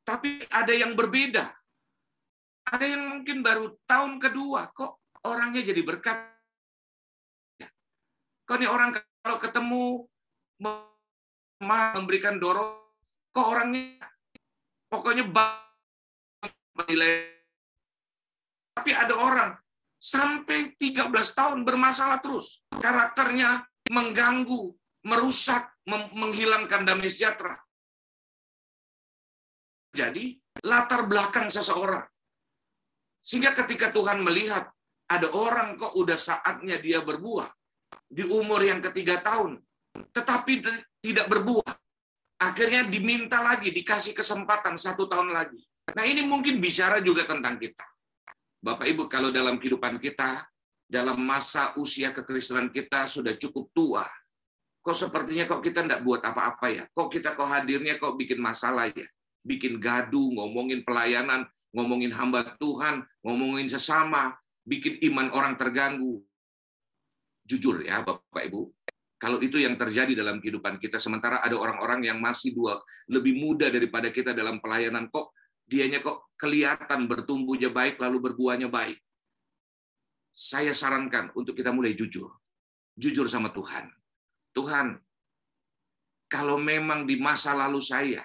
Tapi 0.01 0.45
ada 0.49 0.73
yang 0.73 0.97
berbeda. 0.97 1.53
Ada 2.71 2.85
yang 2.87 3.03
mungkin 3.19 3.43
baru 3.43 3.75
tahun 3.83 4.17
kedua, 4.23 4.71
kok 4.71 5.03
orangnya 5.27 5.59
jadi 5.59 5.83
berkat 5.83 6.31
Kok 8.51 8.59
nih 8.59 8.67
orang 8.67 8.91
kalau 9.23 9.39
ketemu 9.39 9.83
memberikan 11.63 12.35
dorong, 12.35 12.83
kok 13.31 13.47
orangnya 13.47 13.95
pokoknya 14.91 15.23
nilai. 16.91 17.31
Tapi 18.75 18.91
ada 18.91 19.15
orang 19.15 19.55
sampai 20.03 20.75
13 20.75 21.07
tahun 21.31 21.63
bermasalah 21.63 22.19
terus. 22.19 22.59
Karakternya 22.75 23.63
mengganggu, 23.87 24.75
merusak, 25.07 25.71
menghilangkan 25.87 26.83
damai 26.83 27.07
sejahtera. 27.07 27.55
Jadi, 29.95 30.35
latar 30.67 31.07
belakang 31.07 31.47
seseorang. 31.47 32.03
Sehingga 33.21 33.53
ketika 33.53 33.93
Tuhan 33.93 34.25
melihat 34.25 34.69
ada 35.05 35.29
orang 35.31 35.77
kok 35.77 35.93
udah 35.93 36.17
saatnya 36.17 36.81
dia 36.81 37.05
berbuah, 37.05 37.49
di 38.09 38.25
umur 38.25 38.59
yang 38.65 38.81
ketiga 38.81 39.21
tahun, 39.21 39.61
tetapi 40.11 40.65
tidak 40.99 41.25
berbuah. 41.29 41.73
Akhirnya 42.41 42.89
diminta 42.89 43.37
lagi, 43.45 43.69
dikasih 43.69 44.17
kesempatan 44.17 44.73
satu 44.75 45.05
tahun 45.05 45.29
lagi. 45.29 45.61
Nah 45.93 46.03
ini 46.07 46.25
mungkin 46.25 46.57
bicara 46.57 46.97
juga 46.97 47.29
tentang 47.29 47.61
kita. 47.61 47.85
Bapak 48.61 48.89
Ibu, 48.89 49.05
kalau 49.05 49.29
dalam 49.29 49.61
kehidupan 49.61 50.01
kita, 50.01 50.45
dalam 50.89 51.21
masa 51.21 51.77
usia 51.77 52.09
kekristenan 52.09 52.73
kita 52.73 53.05
sudah 53.05 53.37
cukup 53.37 53.69
tua, 53.73 54.05
kok 54.81 54.97
sepertinya 54.97 55.45
kok 55.45 55.61
kita 55.61 55.85
tidak 55.85 56.01
buat 56.01 56.21
apa-apa 56.25 56.67
ya? 56.69 56.83
Kok 56.89 57.07
kita 57.13 57.37
kok 57.37 57.45
hadirnya 57.45 58.01
kok 58.01 58.17
bikin 58.17 58.41
masalah 58.41 58.89
ya? 58.89 59.05
Bikin 59.41 59.81
gaduh, 59.81 60.37
ngomongin 60.37 60.85
pelayanan, 60.85 61.49
ngomongin 61.73 62.13
hamba 62.13 62.55
Tuhan, 62.61 63.01
ngomongin 63.25 63.67
sesama, 63.69 64.37
bikin 64.65 65.01
iman 65.09 65.33
orang 65.33 65.57
terganggu 65.57 66.21
jujur 67.51 67.83
ya 67.83 67.99
Bapak 68.05 68.47
Ibu, 68.47 68.71
kalau 69.21 69.37
itu 69.43 69.61
yang 69.61 69.77
terjadi 69.77 70.17
dalam 70.17 70.41
kehidupan 70.41 70.81
kita, 70.81 70.97
sementara 70.97 71.43
ada 71.45 71.53
orang-orang 71.53 72.07
yang 72.07 72.17
masih 72.17 72.55
dua 72.55 72.81
lebih 73.05 73.37
muda 73.37 73.69
daripada 73.69 74.09
kita 74.09 74.33
dalam 74.33 74.57
pelayanan, 74.63 75.11
kok 75.13 75.35
dianya 75.67 76.01
kok 76.01 76.33
kelihatan 76.39 77.05
bertumbuhnya 77.05 77.69
baik, 77.69 78.01
lalu 78.01 78.31
berbuahnya 78.31 78.71
baik. 78.71 78.97
Saya 80.31 80.71
sarankan 80.71 81.29
untuk 81.35 81.53
kita 81.53 81.69
mulai 81.75 81.93
jujur. 81.93 82.33
Jujur 82.95 83.27
sama 83.27 83.51
Tuhan. 83.51 83.91
Tuhan, 84.55 84.97
kalau 86.31 86.57
memang 86.57 87.03
di 87.05 87.19
masa 87.19 87.51
lalu 87.53 87.83
saya 87.83 88.23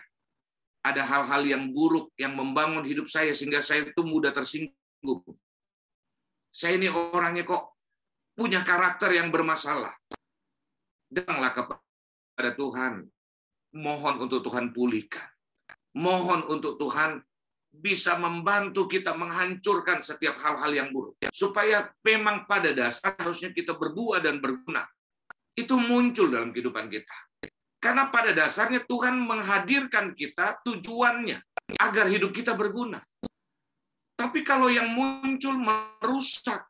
ada 0.87 1.03
hal-hal 1.03 1.43
yang 1.43 1.75
buruk 1.75 2.15
yang 2.15 2.39
membangun 2.39 2.87
hidup 2.87 3.11
saya 3.11 3.35
sehingga 3.35 3.59
saya 3.59 3.91
itu 3.91 4.03
mudah 4.07 4.31
tersinggung. 4.31 5.27
Saya 6.55 6.79
ini 6.79 6.87
orangnya 6.87 7.43
kok 7.43 7.75
punya 8.39 8.63
karakter 8.63 9.19
yang 9.19 9.35
bermasalah. 9.35 9.99
Datanglah 11.11 11.51
kepada 11.51 12.51
Tuhan. 12.55 13.03
Mohon 13.75 14.31
untuk 14.31 14.47
Tuhan 14.47 14.71
pulihkan. 14.71 15.27
Mohon 15.99 16.47
untuk 16.55 16.79
Tuhan 16.79 17.19
bisa 17.77 18.17
membantu 18.17 18.89
kita 18.89 19.13
menghancurkan 19.13 20.01
setiap 20.01 20.39
hal-hal 20.41 20.73
yang 20.73 20.89
buruk. 20.95 21.19
Supaya 21.35 21.93
memang 22.07 22.47
pada 22.47 22.73
dasar 22.73 23.19
harusnya 23.19 23.53
kita 23.53 23.77
berbuah 23.77 24.23
dan 24.23 24.39
berguna. 24.39 24.87
Itu 25.53 25.77
muncul 25.83 26.31
dalam 26.31 26.55
kehidupan 26.55 26.89
kita. 26.89 27.26
Karena 27.87 28.11
pada 28.11 28.35
dasarnya 28.35 28.83
Tuhan 28.83 29.15
menghadirkan 29.15 30.11
kita 30.19 30.59
tujuannya 30.67 31.39
agar 31.79 32.11
hidup 32.11 32.35
kita 32.35 32.51
berguna. 32.59 32.99
Tapi 34.19 34.43
kalau 34.43 34.67
yang 34.67 34.91
muncul 34.91 35.55
merusak 35.55 36.67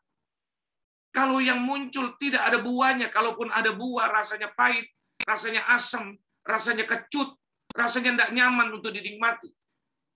kalau 1.17 1.41
yang 1.41 1.65
muncul 1.65 2.13
tidak 2.21 2.45
ada 2.45 2.61
buahnya, 2.61 3.09
kalaupun 3.09 3.49
ada 3.49 3.73
buah 3.73 4.13
rasanya 4.13 4.53
pahit, 4.53 4.85
rasanya 5.25 5.65
asam, 5.73 6.13
rasanya 6.45 6.85
kecut, 6.85 7.33
rasanya 7.73 8.13
tidak 8.21 8.31
nyaman 8.37 8.69
untuk 8.77 8.93
dinikmati. 8.93 9.49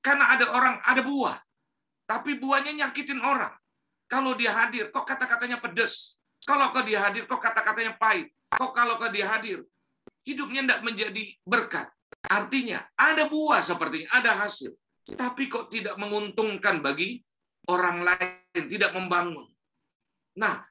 Karena 0.04 0.28
ada 0.36 0.52
orang, 0.52 0.76
ada 0.84 1.00
buah. 1.00 1.40
Tapi 2.04 2.36
buahnya 2.36 2.76
nyakitin 2.76 3.16
orang. 3.16 3.56
Kalau 4.12 4.36
dia 4.36 4.52
hadir, 4.52 4.92
kok 4.92 5.08
kata-katanya 5.08 5.56
pedes. 5.56 6.20
Kalau 6.44 6.68
kok 6.68 6.84
dia 6.84 7.00
hadir, 7.00 7.24
kok 7.24 7.40
kata-katanya 7.40 7.96
pahit. 7.96 8.28
Kok 8.52 8.76
kalau 8.76 9.00
kok 9.00 9.08
dia 9.08 9.24
hadir, 9.24 9.64
hidupnya 10.24 10.66
tidak 10.66 10.82
menjadi 10.84 11.22
berkat. 11.42 11.86
Artinya, 12.26 12.84
ada 12.98 13.26
buah 13.30 13.64
sepertinya, 13.64 14.08
ada 14.12 14.36
hasil. 14.44 14.74
Tapi 15.08 15.48
kok 15.48 15.72
tidak 15.72 15.96
menguntungkan 15.96 16.84
bagi 16.84 17.18
orang 17.70 18.04
lain, 18.04 18.64
tidak 18.68 18.92
membangun. 18.92 19.48
Nah, 20.38 20.62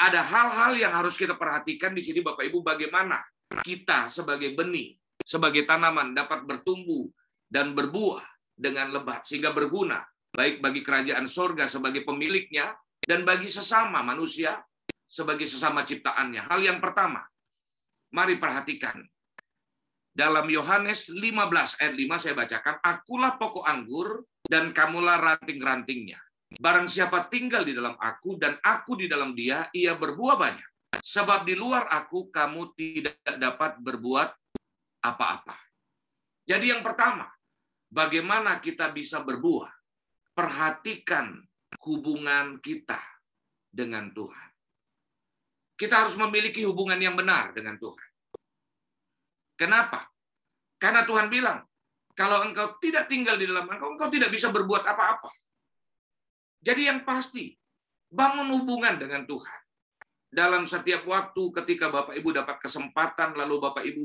ada 0.00 0.20
hal-hal 0.24 0.80
yang 0.80 0.92
harus 0.96 1.14
kita 1.14 1.36
perhatikan 1.36 1.92
di 1.92 2.00
sini 2.00 2.24
Bapak 2.24 2.44
Ibu 2.48 2.64
bagaimana 2.64 3.20
kita 3.60 4.08
sebagai 4.08 4.56
benih, 4.56 4.96
sebagai 5.20 5.68
tanaman 5.68 6.16
dapat 6.16 6.48
bertumbuh 6.48 7.08
dan 7.44 7.76
berbuah 7.76 8.24
dengan 8.56 8.92
lebat 8.92 9.24
sehingga 9.24 9.52
berguna 9.52 10.00
baik 10.30 10.62
bagi 10.62 10.80
kerajaan 10.86 11.26
sorga 11.26 11.66
sebagai 11.66 12.06
pemiliknya 12.06 12.70
dan 13.02 13.26
bagi 13.26 13.50
sesama 13.50 14.00
manusia 14.06 14.62
sebagai 15.10 15.50
sesama 15.50 15.82
ciptaannya. 15.82 16.46
Hal 16.46 16.60
yang 16.62 16.78
pertama, 16.78 17.26
mari 18.14 18.36
perhatikan 18.36 19.02
Dalam 20.10 20.50
Yohanes 20.50 21.06
15 21.06 21.80
ayat 21.80 21.94
5 21.94 22.22
saya 22.22 22.34
bacakan, 22.34 22.76
Akulah 22.82 23.38
pokok 23.38 23.62
anggur 23.62 24.26
dan 24.42 24.74
kamulah 24.74 25.16
ranting-rantingnya. 25.22 26.18
Barang 26.58 26.90
siapa 26.90 27.30
tinggal 27.30 27.62
di 27.62 27.78
dalam 27.78 27.94
aku 27.94 28.34
dan 28.34 28.58
aku 28.58 28.98
di 28.98 29.06
dalam 29.06 29.38
dia, 29.38 29.70
ia 29.70 29.94
berbuah 29.94 30.34
banyak. 30.34 30.70
Sebab 30.98 31.46
di 31.46 31.54
luar 31.54 31.86
aku 31.86 32.26
kamu 32.34 32.74
tidak 32.74 33.22
dapat 33.38 33.78
berbuat 33.78 34.28
apa-apa. 35.06 35.54
Jadi 36.42 36.74
yang 36.74 36.82
pertama, 36.82 37.30
bagaimana 37.86 38.58
kita 38.58 38.90
bisa 38.90 39.22
berbuah? 39.22 39.70
Perhatikan 40.34 41.38
hubungan 41.86 42.58
kita 42.58 42.98
dengan 43.70 44.10
Tuhan. 44.10 44.49
Kita 45.80 46.04
harus 46.04 46.12
memiliki 46.20 46.60
hubungan 46.68 47.00
yang 47.00 47.16
benar 47.16 47.56
dengan 47.56 47.80
Tuhan. 47.80 48.08
Kenapa? 49.56 50.12
Karena 50.76 51.08
Tuhan 51.08 51.32
bilang, 51.32 51.64
kalau 52.12 52.44
engkau 52.44 52.76
tidak 52.84 53.08
tinggal 53.08 53.40
di 53.40 53.48
dalam 53.48 53.64
engkau, 53.64 53.96
engkau 53.96 54.12
tidak 54.12 54.28
bisa 54.28 54.52
berbuat 54.52 54.84
apa-apa. 54.84 55.32
Jadi 56.60 56.92
yang 56.92 57.00
pasti, 57.08 57.56
bangun 58.12 58.52
hubungan 58.60 59.00
dengan 59.00 59.24
Tuhan. 59.24 59.60
Dalam 60.28 60.68
setiap 60.68 61.08
waktu 61.08 61.42
ketika 61.64 61.88
Bapak 61.88 62.12
Ibu 62.12 62.28
dapat 62.36 62.60
kesempatan, 62.60 63.32
lalu 63.32 63.56
Bapak 63.56 63.80
Ibu 63.88 64.04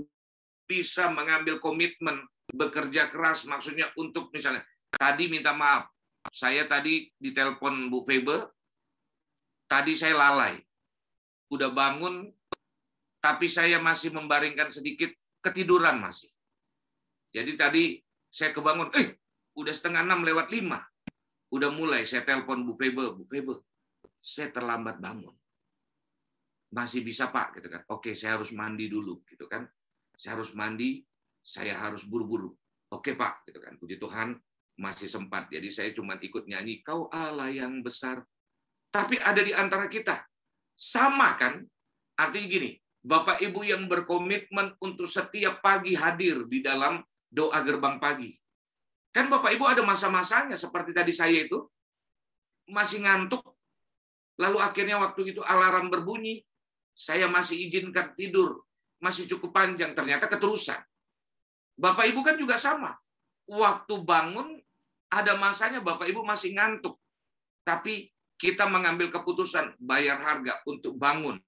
bisa 0.64 1.12
mengambil 1.12 1.60
komitmen, 1.60 2.24
bekerja 2.56 3.12
keras, 3.12 3.44
maksudnya 3.44 3.92
untuk 4.00 4.32
misalnya, 4.32 4.64
tadi 4.96 5.28
minta 5.28 5.52
maaf, 5.52 5.92
saya 6.32 6.66
tadi 6.66 7.12
ditelepon 7.20 7.92
Bu 7.92 8.02
Faber, 8.08 8.48
tadi 9.68 9.94
saya 9.94 10.16
lalai. 10.16 10.56
Udah 11.52 11.70
bangun, 11.70 12.30
tapi 13.22 13.46
saya 13.50 13.78
masih 13.82 14.14
membaringkan 14.14 14.70
sedikit 14.70 15.14
ketiduran 15.42 16.02
masih. 16.02 16.30
Jadi 17.34 17.52
tadi 17.58 17.84
saya 18.30 18.54
kebangun, 18.56 18.90
eh 18.98 19.18
udah 19.58 19.74
setengah 19.74 20.06
enam 20.06 20.26
lewat 20.26 20.50
lima. 20.50 20.82
Udah 21.54 21.70
mulai 21.70 22.04
saya 22.10 22.26
telepon 22.26 22.66
Bu 22.66 22.74
Febe, 22.76 23.14
Bu 23.14 23.24
Febe, 23.30 23.62
saya 24.20 24.50
terlambat 24.50 24.98
bangun. 24.98 25.34
Masih 26.74 27.06
bisa 27.06 27.30
Pak, 27.30 27.62
gitu 27.62 27.70
kan. 27.72 27.82
Oke, 27.94 28.18
saya 28.18 28.36
harus 28.36 28.52
mandi 28.52 28.90
dulu, 28.90 29.24
gitu 29.30 29.46
kan. 29.48 29.64
Saya 30.18 30.36
harus 30.36 30.52
mandi, 30.58 31.06
saya 31.40 31.78
harus 31.78 32.04
buru-buru. 32.04 32.52
Oke 32.92 33.14
Pak, 33.14 33.48
gitu 33.48 33.62
kan. 33.62 33.78
Puji 33.80 34.02
Tuhan, 34.02 34.36
masih 34.82 35.08
sempat. 35.08 35.48
Jadi 35.48 35.72
saya 35.72 35.90
cuma 35.96 36.20
ikut 36.20 36.50
nyanyi, 36.50 36.84
kau 36.84 37.08
Allah 37.14 37.48
yang 37.54 37.80
besar. 37.80 38.26
Tapi 38.92 39.22
ada 39.22 39.40
di 39.40 39.56
antara 39.56 39.88
kita. 39.88 40.20
Sama 40.76 41.40
kan? 41.40 41.64
Artinya 42.20 42.48
gini, 42.48 42.72
Bapak 43.04 43.40
Ibu 43.40 43.64
yang 43.64 43.88
berkomitmen 43.88 44.76
untuk 44.80 45.08
setiap 45.08 45.60
pagi 45.64 45.96
hadir 45.96 46.48
di 46.48 46.60
dalam 46.64 47.04
doa 47.32 47.60
gerbang 47.64 48.00
pagi. 48.00 48.32
Kan 49.12 49.32
Bapak 49.32 49.56
Ibu 49.56 49.64
ada 49.68 49.84
masa-masanya 49.84 50.60
seperti 50.60 50.92
tadi 50.92 51.16
saya 51.16 51.48
itu 51.48 51.64
masih 52.68 53.04
ngantuk. 53.04 53.46
Lalu 54.36 54.60
akhirnya 54.60 55.00
waktu 55.00 55.32
itu 55.32 55.42
alarm 55.46 55.88
berbunyi, 55.88 56.44
saya 56.92 57.28
masih 57.32 57.68
izinkan 57.68 58.12
tidur, 58.16 58.64
masih 59.00 59.28
cukup 59.32 59.56
panjang, 59.56 59.96
ternyata 59.96 60.28
keterusan. 60.28 60.80
Bapak 61.76 62.08
Ibu 62.12 62.20
kan 62.24 62.36
juga 62.36 62.56
sama. 62.56 62.96
Waktu 63.46 63.96
bangun 64.04 64.60
ada 65.12 65.38
masanya 65.38 65.80
Bapak 65.80 66.08
Ibu 66.10 66.26
masih 66.26 66.56
ngantuk. 66.56 66.98
Tapi 67.62 68.15
kita 68.36 68.68
mengambil 68.68 69.12
keputusan 69.12 69.76
bayar 69.80 70.20
harga 70.20 70.60
untuk 70.68 70.96
bangun 71.00 71.40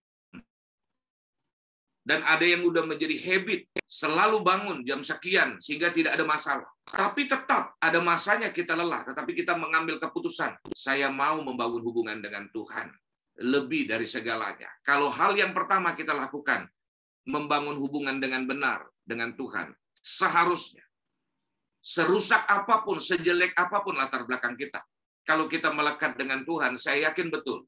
dan 2.07 2.23
ada 2.23 2.47
yang 2.47 2.63
udah 2.63 2.87
menjadi 2.87 3.19
habit 3.19 3.67
selalu 3.83 4.39
bangun 4.39 4.79
jam 4.87 5.03
sekian 5.03 5.59
sehingga 5.59 5.91
tidak 5.91 6.15
ada 6.15 6.23
masalah. 6.23 6.69
Tapi 6.87 7.27
tetap 7.27 7.75
ada 7.83 7.99
masanya 7.99 8.55
kita 8.55 8.79
lelah, 8.79 9.03
tetapi 9.03 9.35
kita 9.35 9.59
mengambil 9.59 9.99
keputusan, 9.99 10.55
saya 10.71 11.11
mau 11.11 11.43
membangun 11.43 11.83
hubungan 11.83 12.23
dengan 12.23 12.47
Tuhan 12.55 12.87
lebih 13.43 13.91
dari 13.91 14.07
segalanya. 14.07 14.71
Kalau 14.87 15.11
hal 15.11 15.35
yang 15.35 15.51
pertama 15.51 15.91
kita 15.99 16.15
lakukan 16.15 16.71
membangun 17.27 17.75
hubungan 17.75 18.23
dengan 18.23 18.47
benar 18.47 18.87
dengan 19.03 19.35
Tuhan, 19.35 19.75
seharusnya 19.99 20.87
serusak 21.83 22.47
apa 22.47 22.87
pun, 22.87 23.03
sejelek 23.03 23.51
apa 23.51 23.83
pun 23.83 23.99
latar 23.99 24.23
belakang 24.23 24.55
kita, 24.55 24.79
kalau 25.27 25.51
kita 25.51 25.69
melekat 25.75 26.15
dengan 26.15 26.47
Tuhan, 26.47 26.79
saya 26.79 27.11
yakin 27.11 27.27
betul 27.27 27.67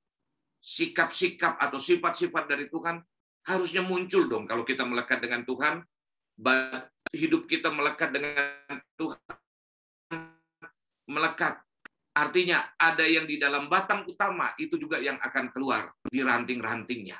sikap-sikap 0.59 1.55
atau 1.55 1.79
sifat-sifat 1.79 2.51
dari 2.51 2.67
Tuhan 2.67 2.99
harusnya 3.47 3.81
muncul 3.81 4.27
dong 4.27 4.45
kalau 4.45 4.67
kita 4.67 4.83
melekat 4.83 5.23
dengan 5.23 5.41
Tuhan, 5.47 5.81
hidup 7.15 7.47
kita 7.47 7.71
melekat 7.71 8.11
dengan 8.11 8.77
Tuhan, 8.99 9.19
melekat. 11.09 11.63
Artinya 12.09 12.75
ada 12.75 13.07
yang 13.07 13.23
di 13.23 13.39
dalam 13.39 13.71
batang 13.71 14.03
utama 14.03 14.51
itu 14.59 14.75
juga 14.75 14.99
yang 14.99 15.15
akan 15.23 15.55
keluar 15.55 15.95
di 16.03 16.19
ranting-rantingnya. 16.19 17.15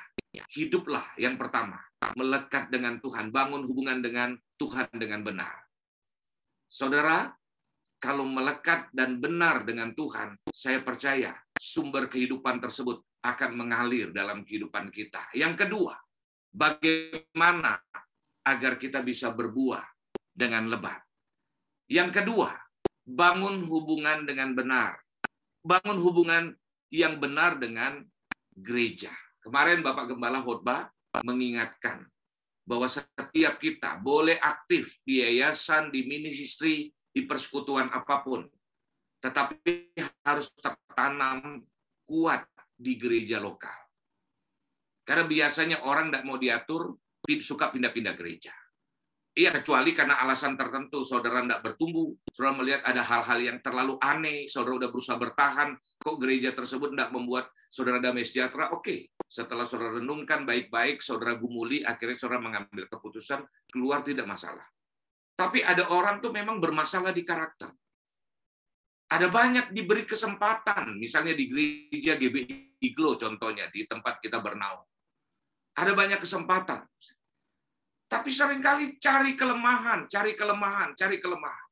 Hiduplah 0.52 1.16
yang 1.16 1.40
pertama, 1.40 1.80
melekat 2.14 2.68
dengan 2.68 3.00
Tuhan, 3.00 3.32
bangun 3.32 3.64
hubungan 3.64 4.04
dengan 4.04 4.36
Tuhan 4.60 4.92
dengan 4.94 5.24
benar. 5.24 5.66
Saudara, 6.70 7.32
kalau 8.00 8.24
melekat 8.24 8.88
dan 8.96 9.20
benar 9.20 9.68
dengan 9.68 9.92
Tuhan, 9.92 10.34
saya 10.48 10.80
percaya 10.80 11.36
sumber 11.60 12.08
kehidupan 12.08 12.58
tersebut 12.58 13.04
akan 13.20 13.60
mengalir 13.60 14.08
dalam 14.10 14.40
kehidupan 14.42 14.88
kita. 14.88 15.28
Yang 15.36 15.68
kedua, 15.68 15.94
bagaimana 16.48 17.76
agar 18.40 18.80
kita 18.80 19.04
bisa 19.04 19.28
berbuah 19.28 19.84
dengan 20.32 20.72
lebat. 20.72 21.04
Yang 21.92 22.24
kedua, 22.24 22.56
bangun 23.04 23.68
hubungan 23.68 24.24
dengan 24.24 24.56
benar. 24.56 24.96
Bangun 25.60 26.00
hubungan 26.00 26.56
yang 26.88 27.20
benar 27.20 27.60
dengan 27.60 28.00
gereja. 28.56 29.12
Kemarin 29.44 29.84
Bapak 29.84 30.16
Gembala 30.16 30.40
khotbah 30.40 30.88
mengingatkan 31.20 32.08
bahwa 32.64 32.88
setiap 32.88 33.60
kita 33.60 34.00
boleh 34.00 34.40
aktif 34.40 34.96
di 35.04 35.20
yayasan, 35.20 35.92
di 35.92 36.06
ministry, 36.08 36.88
di 37.10 37.26
persekutuan 37.26 37.90
apa 37.90 38.22
pun. 38.22 38.46
Tetapi 39.20 39.92
harus 40.24 40.48
tertanam 40.56 41.60
kuat 42.06 42.48
di 42.72 42.96
gereja 42.96 43.36
lokal. 43.42 43.76
Karena 45.04 45.26
biasanya 45.26 45.84
orang 45.84 46.08
tidak 46.08 46.24
mau 46.24 46.38
diatur, 46.38 46.96
suka 47.42 47.70
pindah-pindah 47.70 48.14
gereja. 48.18 48.54
Iya, 49.30 49.54
kecuali 49.54 49.94
karena 49.94 50.18
alasan 50.18 50.58
tertentu, 50.58 51.06
saudara 51.06 51.38
tidak 51.46 51.62
bertumbuh, 51.62 52.10
saudara 52.34 52.58
melihat 52.58 52.82
ada 52.82 52.98
hal-hal 52.98 53.38
yang 53.38 53.58
terlalu 53.62 53.94
aneh, 54.02 54.50
saudara 54.50 54.82
sudah 54.82 54.90
berusaha 54.90 55.18
bertahan, 55.22 55.68
kok 56.02 56.18
gereja 56.18 56.50
tersebut 56.50 56.90
tidak 56.90 57.14
membuat 57.14 57.46
saudara 57.70 58.02
damai 58.02 58.26
sejahtera, 58.26 58.74
oke. 58.74 59.14
Setelah 59.30 59.62
saudara 59.62 60.02
renungkan 60.02 60.42
baik-baik, 60.42 60.98
saudara 60.98 61.38
gumuli, 61.38 61.86
akhirnya 61.86 62.18
saudara 62.18 62.42
mengambil 62.42 62.90
keputusan, 62.90 63.46
keluar 63.70 64.02
tidak 64.02 64.26
masalah. 64.26 64.66
Tapi 65.40 65.64
ada 65.64 65.88
orang 65.88 66.20
tuh 66.20 66.28
memang 66.36 66.60
bermasalah 66.60 67.16
di 67.16 67.24
karakter. 67.24 67.72
Ada 69.08 69.32
banyak 69.32 69.72
diberi 69.72 70.04
kesempatan, 70.04 71.00
misalnya 71.00 71.32
di 71.32 71.48
gereja 71.48 72.20
GBI 72.20 72.76
Iglo 72.84 73.16
contohnya, 73.16 73.72
di 73.72 73.88
tempat 73.88 74.20
kita 74.20 74.44
bernaung. 74.44 74.84
Ada 75.80 75.96
banyak 75.96 76.20
kesempatan. 76.20 76.84
Tapi 78.04 78.28
sering 78.28 78.60
kali 78.60 79.00
cari 79.00 79.32
kelemahan, 79.32 80.04
cari 80.12 80.36
kelemahan, 80.36 80.92
cari 80.92 81.16
kelemahan. 81.16 81.68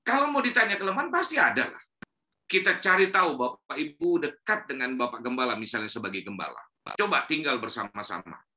Kalau 0.00 0.32
mau 0.32 0.40
ditanya 0.40 0.80
kelemahan, 0.80 1.12
pasti 1.12 1.36
ada 1.36 1.68
lah. 1.68 1.82
Kita 2.48 2.80
cari 2.80 3.12
tahu 3.12 3.36
Bapak 3.36 3.76
Ibu 3.76 4.24
dekat 4.24 4.64
dengan 4.64 4.96
Bapak 4.96 5.20
Gembala, 5.20 5.60
misalnya 5.60 5.92
sebagai 5.92 6.24
Gembala. 6.24 6.64
Coba 6.96 7.28
tinggal 7.28 7.60
bersama-sama. 7.60 8.47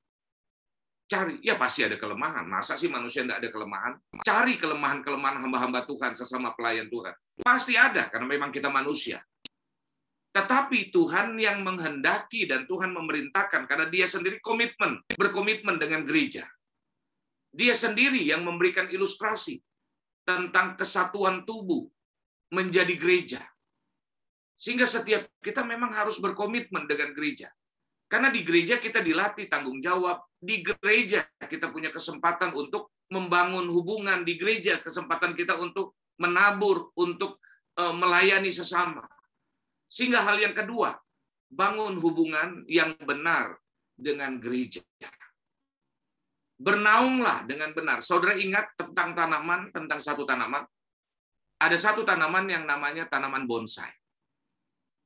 Cari, 1.11 1.43
ya 1.43 1.59
pasti 1.59 1.83
ada 1.83 1.99
kelemahan. 1.99 2.47
Masa 2.47 2.79
sih 2.79 2.87
manusia 2.87 3.27
tidak 3.27 3.43
ada 3.43 3.49
kelemahan? 3.51 3.99
Cari 4.23 4.55
kelemahan-kelemahan 4.55 5.43
hamba-hamba 5.43 5.83
Tuhan 5.83 6.15
sesama 6.15 6.55
pelayan 6.55 6.87
Tuhan. 6.87 7.11
Pasti 7.43 7.75
ada, 7.75 8.07
karena 8.07 8.31
memang 8.31 8.47
kita 8.47 8.71
manusia. 8.71 9.19
Tetapi 10.31 10.95
Tuhan 10.95 11.35
yang 11.35 11.67
menghendaki 11.67 12.47
dan 12.47 12.63
Tuhan 12.63 12.95
memerintahkan 12.95 13.67
karena 13.67 13.91
dia 13.91 14.07
sendiri 14.07 14.39
komitmen, 14.39 15.03
berkomitmen 15.19 15.75
dengan 15.75 16.07
gereja. 16.07 16.47
Dia 17.51 17.75
sendiri 17.75 18.23
yang 18.23 18.47
memberikan 18.47 18.87
ilustrasi 18.87 19.59
tentang 20.23 20.79
kesatuan 20.79 21.43
tubuh 21.43 21.91
menjadi 22.55 22.95
gereja. 22.95 23.43
Sehingga 24.55 24.87
setiap 24.87 25.27
kita 25.43 25.67
memang 25.67 25.91
harus 25.91 26.23
berkomitmen 26.23 26.87
dengan 26.87 27.11
gereja. 27.11 27.51
Karena 28.11 28.27
di 28.27 28.43
gereja 28.43 28.75
kita 28.75 28.99
dilatih 28.99 29.47
tanggung 29.47 29.79
jawab, 29.79 30.27
di 30.35 30.59
gereja 30.59 31.23
kita 31.39 31.71
punya 31.71 31.95
kesempatan 31.95 32.51
untuk 32.51 32.91
membangun 33.07 33.71
hubungan 33.71 34.27
di 34.27 34.35
gereja, 34.35 34.83
kesempatan 34.83 35.31
kita 35.31 35.55
untuk 35.55 35.95
menabur, 36.19 36.91
untuk 36.99 37.39
eh, 37.79 37.95
melayani 37.95 38.51
sesama. 38.51 39.07
Sehingga 39.87 40.27
hal 40.27 40.43
yang 40.43 40.51
kedua, 40.51 40.91
bangun 41.47 41.95
hubungan 42.03 42.67
yang 42.67 42.99
benar 42.99 43.55
dengan 43.95 44.43
gereja. 44.43 44.83
Bernaunglah 46.59 47.47
dengan 47.47 47.71
benar. 47.71 48.03
Saudara 48.03 48.35
ingat 48.35 48.75
tentang 48.75 49.15
tanaman, 49.15 49.71
tentang 49.71 50.03
satu 50.03 50.27
tanaman? 50.27 50.67
Ada 51.63 51.79
satu 51.79 52.03
tanaman 52.03 52.43
yang 52.51 52.67
namanya 52.67 53.07
tanaman 53.07 53.47
bonsai. 53.47 53.95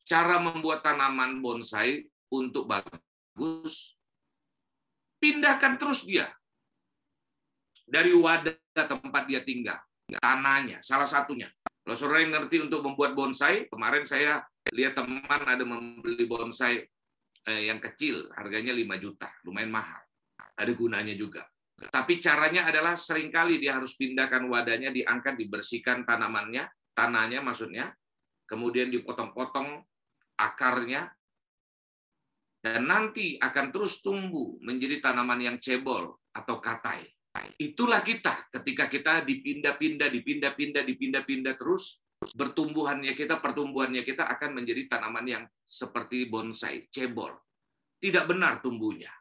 Cara 0.10 0.42
membuat 0.42 0.82
tanaman 0.82 1.38
bonsai 1.46 2.02
untuk 2.32 2.70
bagus, 2.70 3.98
pindahkan 5.22 5.78
terus 5.78 6.06
dia 6.06 6.30
dari 7.86 8.14
wadah 8.14 8.58
tempat 8.74 9.24
dia 9.30 9.46
tinggal, 9.46 9.78
tanahnya, 10.18 10.82
salah 10.82 11.06
satunya. 11.06 11.50
Kalau 11.86 11.94
saudara 11.94 12.26
yang 12.26 12.34
ngerti 12.34 12.66
untuk 12.66 12.82
membuat 12.82 13.14
bonsai, 13.14 13.70
kemarin 13.70 14.10
saya 14.10 14.42
lihat 14.74 14.98
teman 14.98 15.42
ada 15.46 15.62
membeli 15.62 16.26
bonsai 16.26 16.82
eh, 17.46 17.62
yang 17.70 17.78
kecil, 17.78 18.26
harganya 18.34 18.74
5 18.74 18.98
juta, 18.98 19.30
lumayan 19.46 19.70
mahal 19.70 20.02
ada 20.56 20.72
gunanya 20.72 21.14
juga. 21.14 21.44
Tapi 21.76 22.24
caranya 22.24 22.72
adalah 22.72 22.96
sering 22.96 23.28
kali 23.28 23.60
dia 23.60 23.76
harus 23.76 24.00
pindahkan 24.00 24.48
wadahnya, 24.48 24.96
diangkat, 24.96 25.36
dibersihkan 25.36 26.08
tanamannya, 26.08 26.72
tanahnya 26.96 27.44
maksudnya, 27.44 27.92
kemudian 28.48 28.88
dipotong-potong 28.88 29.84
akarnya, 30.40 31.12
dan 32.66 32.90
nanti 32.90 33.38
akan 33.38 33.70
terus 33.70 34.02
tumbuh 34.02 34.58
menjadi 34.66 34.98
tanaman 34.98 35.38
yang 35.38 35.58
cebol 35.62 36.18
atau 36.34 36.58
katai. 36.58 37.06
Itulah 37.62 38.02
kita 38.02 38.50
ketika 38.50 38.90
kita 38.90 39.14
dipindah-pindah, 39.22 40.10
dipindah-pindah, 40.10 40.82
dipindah-pindah 40.82 41.54
terus, 41.62 42.02
bertumbuhannya 42.34 43.14
kita, 43.14 43.38
pertumbuhannya 43.38 44.02
kita 44.02 44.26
akan 44.26 44.58
menjadi 44.58 44.98
tanaman 44.98 45.26
yang 45.30 45.44
seperti 45.62 46.26
bonsai, 46.26 46.90
cebol. 46.90 47.38
Tidak 48.02 48.26
benar 48.26 48.66
tumbuhnya. 48.66 49.14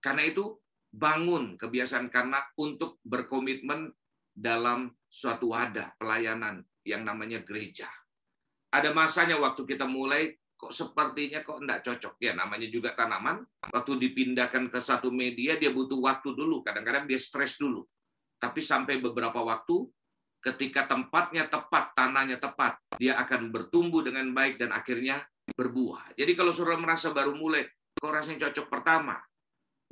Karena 0.00 0.24
itu 0.24 0.56
bangun 0.88 1.60
kebiasaan 1.60 2.08
karena 2.08 2.40
untuk 2.56 2.96
berkomitmen 3.04 3.92
dalam 4.32 4.88
suatu 5.04 5.52
wadah 5.52 6.00
pelayanan 6.00 6.64
yang 6.88 7.04
namanya 7.04 7.44
gereja. 7.44 7.92
Ada 8.72 8.96
masanya 8.96 9.36
waktu 9.36 9.68
kita 9.68 9.84
mulai 9.84 10.32
kok 10.60 10.76
sepertinya 10.76 11.40
kok 11.40 11.64
enggak 11.64 11.80
cocok. 11.80 12.20
Ya 12.20 12.36
namanya 12.36 12.68
juga 12.68 12.92
tanaman, 12.92 13.40
waktu 13.72 13.92
dipindahkan 13.96 14.68
ke 14.68 14.76
satu 14.76 15.08
media 15.08 15.56
dia 15.56 15.72
butuh 15.72 15.96
waktu 15.96 16.36
dulu, 16.36 16.60
kadang-kadang 16.60 17.08
dia 17.08 17.16
stres 17.16 17.56
dulu. 17.56 17.80
Tapi 18.36 18.60
sampai 18.60 19.00
beberapa 19.00 19.40
waktu 19.40 19.88
ketika 20.44 20.84
tempatnya 20.84 21.48
tepat, 21.48 21.96
tanahnya 21.96 22.36
tepat, 22.36 22.76
dia 23.00 23.16
akan 23.16 23.48
bertumbuh 23.48 24.04
dengan 24.04 24.28
baik 24.36 24.60
dan 24.60 24.76
akhirnya 24.76 25.24
berbuah. 25.56 26.12
Jadi 26.12 26.32
kalau 26.36 26.52
saudara 26.52 26.76
merasa 26.76 27.08
baru 27.12 27.32
mulai, 27.32 27.64
kok 27.96 28.12
rasanya 28.12 28.48
cocok 28.48 28.66
pertama, 28.68 29.16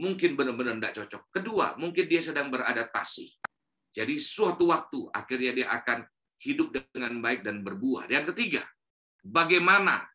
mungkin 0.01 0.37
benar-benar 0.37 0.77
tidak 0.77 0.95
cocok. 1.05 1.23
Kedua, 1.33 1.67
mungkin 1.81 2.05
dia 2.05 2.21
sedang 2.21 2.53
beradaptasi. 2.53 3.41
Jadi 3.93 4.21
suatu 4.21 4.69
waktu 4.69 5.09
akhirnya 5.17 5.53
dia 5.65 5.69
akan 5.73 6.05
hidup 6.45 6.77
dengan 6.93 7.19
baik 7.25 7.41
dan 7.41 7.65
berbuah. 7.65 8.07
Yang 8.09 8.33
ketiga, 8.33 8.63
bagaimana 9.25 10.07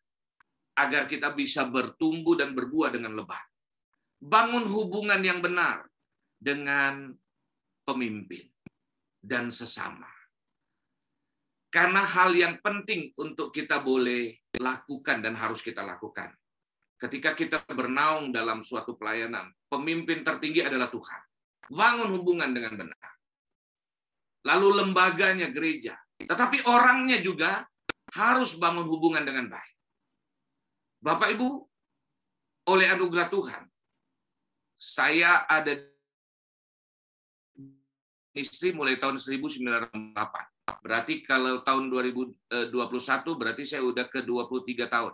agar 0.74 1.06
kita 1.06 1.30
bisa 1.34 1.66
bertumbuh 1.66 2.34
dan 2.34 2.52
berbuah 2.54 2.94
dengan 2.94 3.14
lebat. 3.14 3.42
Bangun 4.18 4.66
hubungan 4.66 5.20
yang 5.22 5.38
benar 5.38 5.86
dengan 6.38 7.14
pemimpin 7.86 8.48
dan 9.22 9.48
sesama. 9.54 10.08
Karena 11.70 12.06
hal 12.06 12.34
yang 12.34 12.62
penting 12.62 13.10
untuk 13.18 13.50
kita 13.50 13.82
boleh 13.82 14.38
lakukan 14.58 15.18
dan 15.22 15.34
harus 15.34 15.58
kita 15.58 15.82
lakukan 15.82 16.30
ketika 17.04 17.36
kita 17.36 17.58
bernaung 17.68 18.32
dalam 18.32 18.64
suatu 18.64 18.96
pelayanan, 18.96 19.52
pemimpin 19.68 20.24
tertinggi 20.24 20.64
adalah 20.64 20.88
Tuhan. 20.88 21.20
Bangun 21.68 22.08
hubungan 22.16 22.48
dengan 22.52 22.80
benar. 22.80 23.10
Lalu 24.44 24.68
lembaganya 24.84 25.48
gereja. 25.52 25.96
Tetapi 26.16 26.64
orangnya 26.68 27.20
juga 27.20 27.64
harus 28.16 28.56
bangun 28.56 28.88
hubungan 28.88 29.24
dengan 29.24 29.52
baik. 29.52 29.73
Bapak 31.04 31.36
Ibu, 31.36 31.48
oleh 32.72 32.88
anugerah 32.88 33.28
Tuhan, 33.28 33.68
saya 34.72 35.44
ada 35.44 35.76
istri 38.32 38.72
mulai 38.72 38.96
tahun 38.96 39.20
1998. 39.20 40.16
Berarti 40.80 41.20
kalau 41.20 41.60
tahun 41.60 41.92
2021 41.92 43.36
berarti 43.36 43.68
saya 43.68 43.84
udah 43.84 44.08
ke 44.08 44.24
23 44.24 44.88
tahun. 44.88 45.12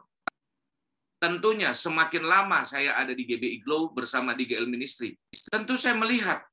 Tentunya 1.18 1.74
semakin 1.74 2.22
lama 2.22 2.62
saya 2.62 2.94
ada 2.94 3.11
di 3.11 3.26
GBI 3.26 3.59
Glow 3.66 3.90
bersama 3.90 4.31
di 4.31 4.46
GL 4.46 4.70
Ministry, 4.70 5.18
tentu 5.50 5.74
saya 5.74 5.98
melihat 5.98 6.46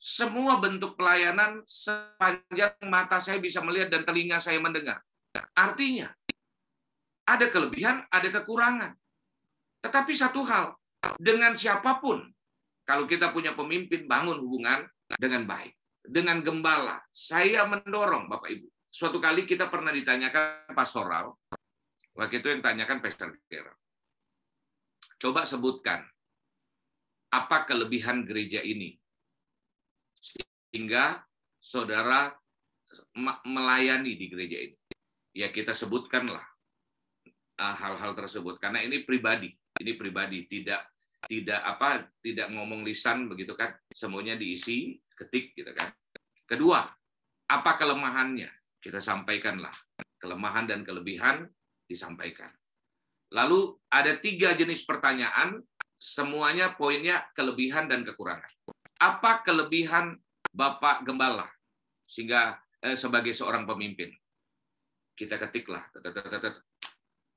semua 0.00 0.56
bentuk 0.56 0.96
pelayanan 0.96 1.60
sepanjang 1.68 2.72
mata 2.88 3.20
saya 3.20 3.36
bisa 3.36 3.60
melihat 3.60 3.92
dan 3.92 4.02
telinga 4.08 4.40
saya 4.40 4.56
mendengar. 4.56 5.04
Artinya, 5.54 6.10
ada 7.36 7.46
kelebihan, 7.48 8.02
ada 8.10 8.28
kekurangan. 8.28 8.92
Tetapi 9.86 10.12
satu 10.12 10.42
hal, 10.44 10.74
dengan 11.16 11.54
siapa 11.54 12.02
pun, 12.02 12.20
kalau 12.84 13.06
kita 13.06 13.30
punya 13.30 13.54
pemimpin, 13.54 14.10
bangun 14.10 14.42
hubungan 14.42 14.84
dengan 15.14 15.46
baik. 15.46 15.72
Dengan 16.00 16.42
gembala, 16.42 16.98
saya 17.14 17.62
mendorong 17.68 18.26
Bapak 18.26 18.50
Ibu. 18.50 18.66
Suatu 18.90 19.22
kali 19.22 19.46
kita 19.46 19.70
pernah 19.70 19.94
ditanyakan 19.94 20.74
pastoral, 20.74 21.38
Waktu 22.20 22.42
itu 22.42 22.48
yang 22.50 22.60
tanyakan 22.60 22.98
Pastor 22.98 23.32
Kira. 23.46 23.72
Coba 25.20 25.46
sebutkan 25.46 26.02
apa 27.30 27.62
kelebihan 27.64 28.26
gereja 28.26 28.58
ini 28.60 28.98
sehingga 30.18 31.22
saudara 31.62 32.34
melayani 33.46 34.18
di 34.18 34.26
gereja 34.26 34.58
ini. 34.58 34.76
Ya 35.30 35.54
kita 35.54 35.70
sebutkanlah 35.70 36.42
hal-hal 37.60 38.16
tersebut 38.16 38.56
karena 38.56 38.80
ini 38.80 39.04
pribadi, 39.04 39.52
ini 39.52 39.92
pribadi 39.94 40.48
tidak 40.48 40.88
tidak 41.28 41.60
apa 41.60 42.08
tidak 42.24 42.48
ngomong 42.48 42.80
lisan 42.80 43.28
begitu 43.28 43.52
kan 43.52 43.76
semuanya 43.92 44.40
diisi 44.40 44.96
ketik 45.12 45.52
gitu 45.52 45.68
kan 45.76 45.92
kedua 46.48 46.88
apa 47.52 47.70
kelemahannya 47.76 48.48
kita 48.80 49.04
sampaikanlah 49.04 49.76
kelemahan 50.20 50.68
dan 50.68 50.84
kelebihan 50.84 51.48
disampaikan. 51.88 52.52
Lalu 53.32 53.74
ada 53.90 54.14
tiga 54.20 54.52
jenis 54.54 54.84
pertanyaan, 54.84 55.64
semuanya 55.96 56.76
poinnya 56.76 57.26
kelebihan 57.34 57.88
dan 57.88 58.04
kekurangan. 58.04 58.52
Apa 59.00 59.40
kelebihan 59.42 60.20
Bapak 60.52 61.08
Gembala 61.08 61.48
sehingga 62.04 62.60
eh, 62.84 62.94
sebagai 62.94 63.32
seorang 63.32 63.64
pemimpin? 63.64 64.12
Kita 65.16 65.40
ketiklah. 65.40 65.88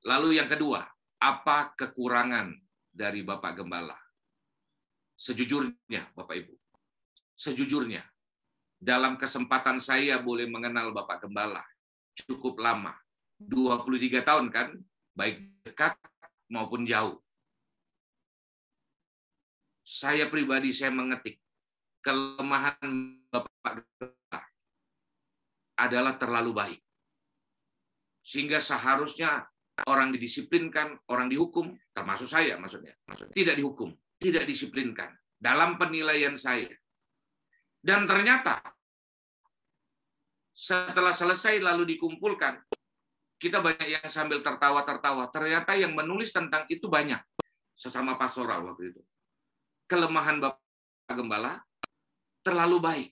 Lalu 0.04 0.36
yang 0.40 0.52
kedua, 0.52 0.84
apa 1.24 1.72
kekurangan 1.80 2.52
dari 2.92 3.24
Bapak 3.24 3.64
Gembala? 3.64 3.96
Sejujurnya, 5.16 6.12
Bapak 6.12 6.36
Ibu. 6.44 6.54
Sejujurnya, 7.40 8.04
dalam 8.84 9.16
kesempatan 9.16 9.80
saya 9.80 10.20
boleh 10.20 10.44
mengenal 10.52 10.92
Bapak 10.92 11.24
Gembala 11.24 11.64
cukup 12.28 12.60
lama 12.60 12.92
23 13.40 14.20
tahun 14.28 14.52
kan, 14.52 14.76
baik 15.16 15.64
dekat 15.64 15.96
maupun 16.52 16.84
jauh. 16.84 17.24
Saya 19.84 20.28
pribadi 20.28 20.76
saya 20.76 20.92
mengetik 20.92 21.40
kelemahan 22.04 23.20
Bapak 23.32 23.88
adalah 25.80 26.20
terlalu 26.20 26.52
baik. 26.52 26.82
Sehingga 28.24 28.60
seharusnya 28.60 29.48
orang 29.88 30.14
didisiplinkan, 30.16 31.00
orang 31.12 31.28
dihukum, 31.28 31.76
termasuk 31.92 32.28
saya 32.28 32.56
maksudnya. 32.60 32.96
Tidak 33.32 33.56
dihukum, 33.58 33.92
tidak 34.20 34.48
disiplinkan. 34.48 35.12
Dalam 35.36 35.76
penilaian 35.76 36.34
saya. 36.40 36.72
Dan 37.84 38.08
ternyata 38.08 38.64
setelah 40.56 41.12
selesai 41.12 41.60
lalu 41.60 41.98
dikumpulkan, 41.98 42.64
kita 43.36 43.60
banyak 43.60 44.00
yang 44.00 44.08
sambil 44.08 44.40
tertawa-tertawa. 44.40 45.28
Ternyata 45.28 45.76
yang 45.76 45.92
menulis 45.92 46.32
tentang 46.32 46.64
itu 46.72 46.88
banyak. 46.88 47.20
Sesama 47.76 48.16
pastoral 48.16 48.64
waktu 48.64 48.96
itu. 48.96 49.02
Kelemahan 49.92 50.40
Bapak 50.40 51.12
Gembala 51.12 51.60
terlalu 52.40 52.80
baik. 52.80 53.10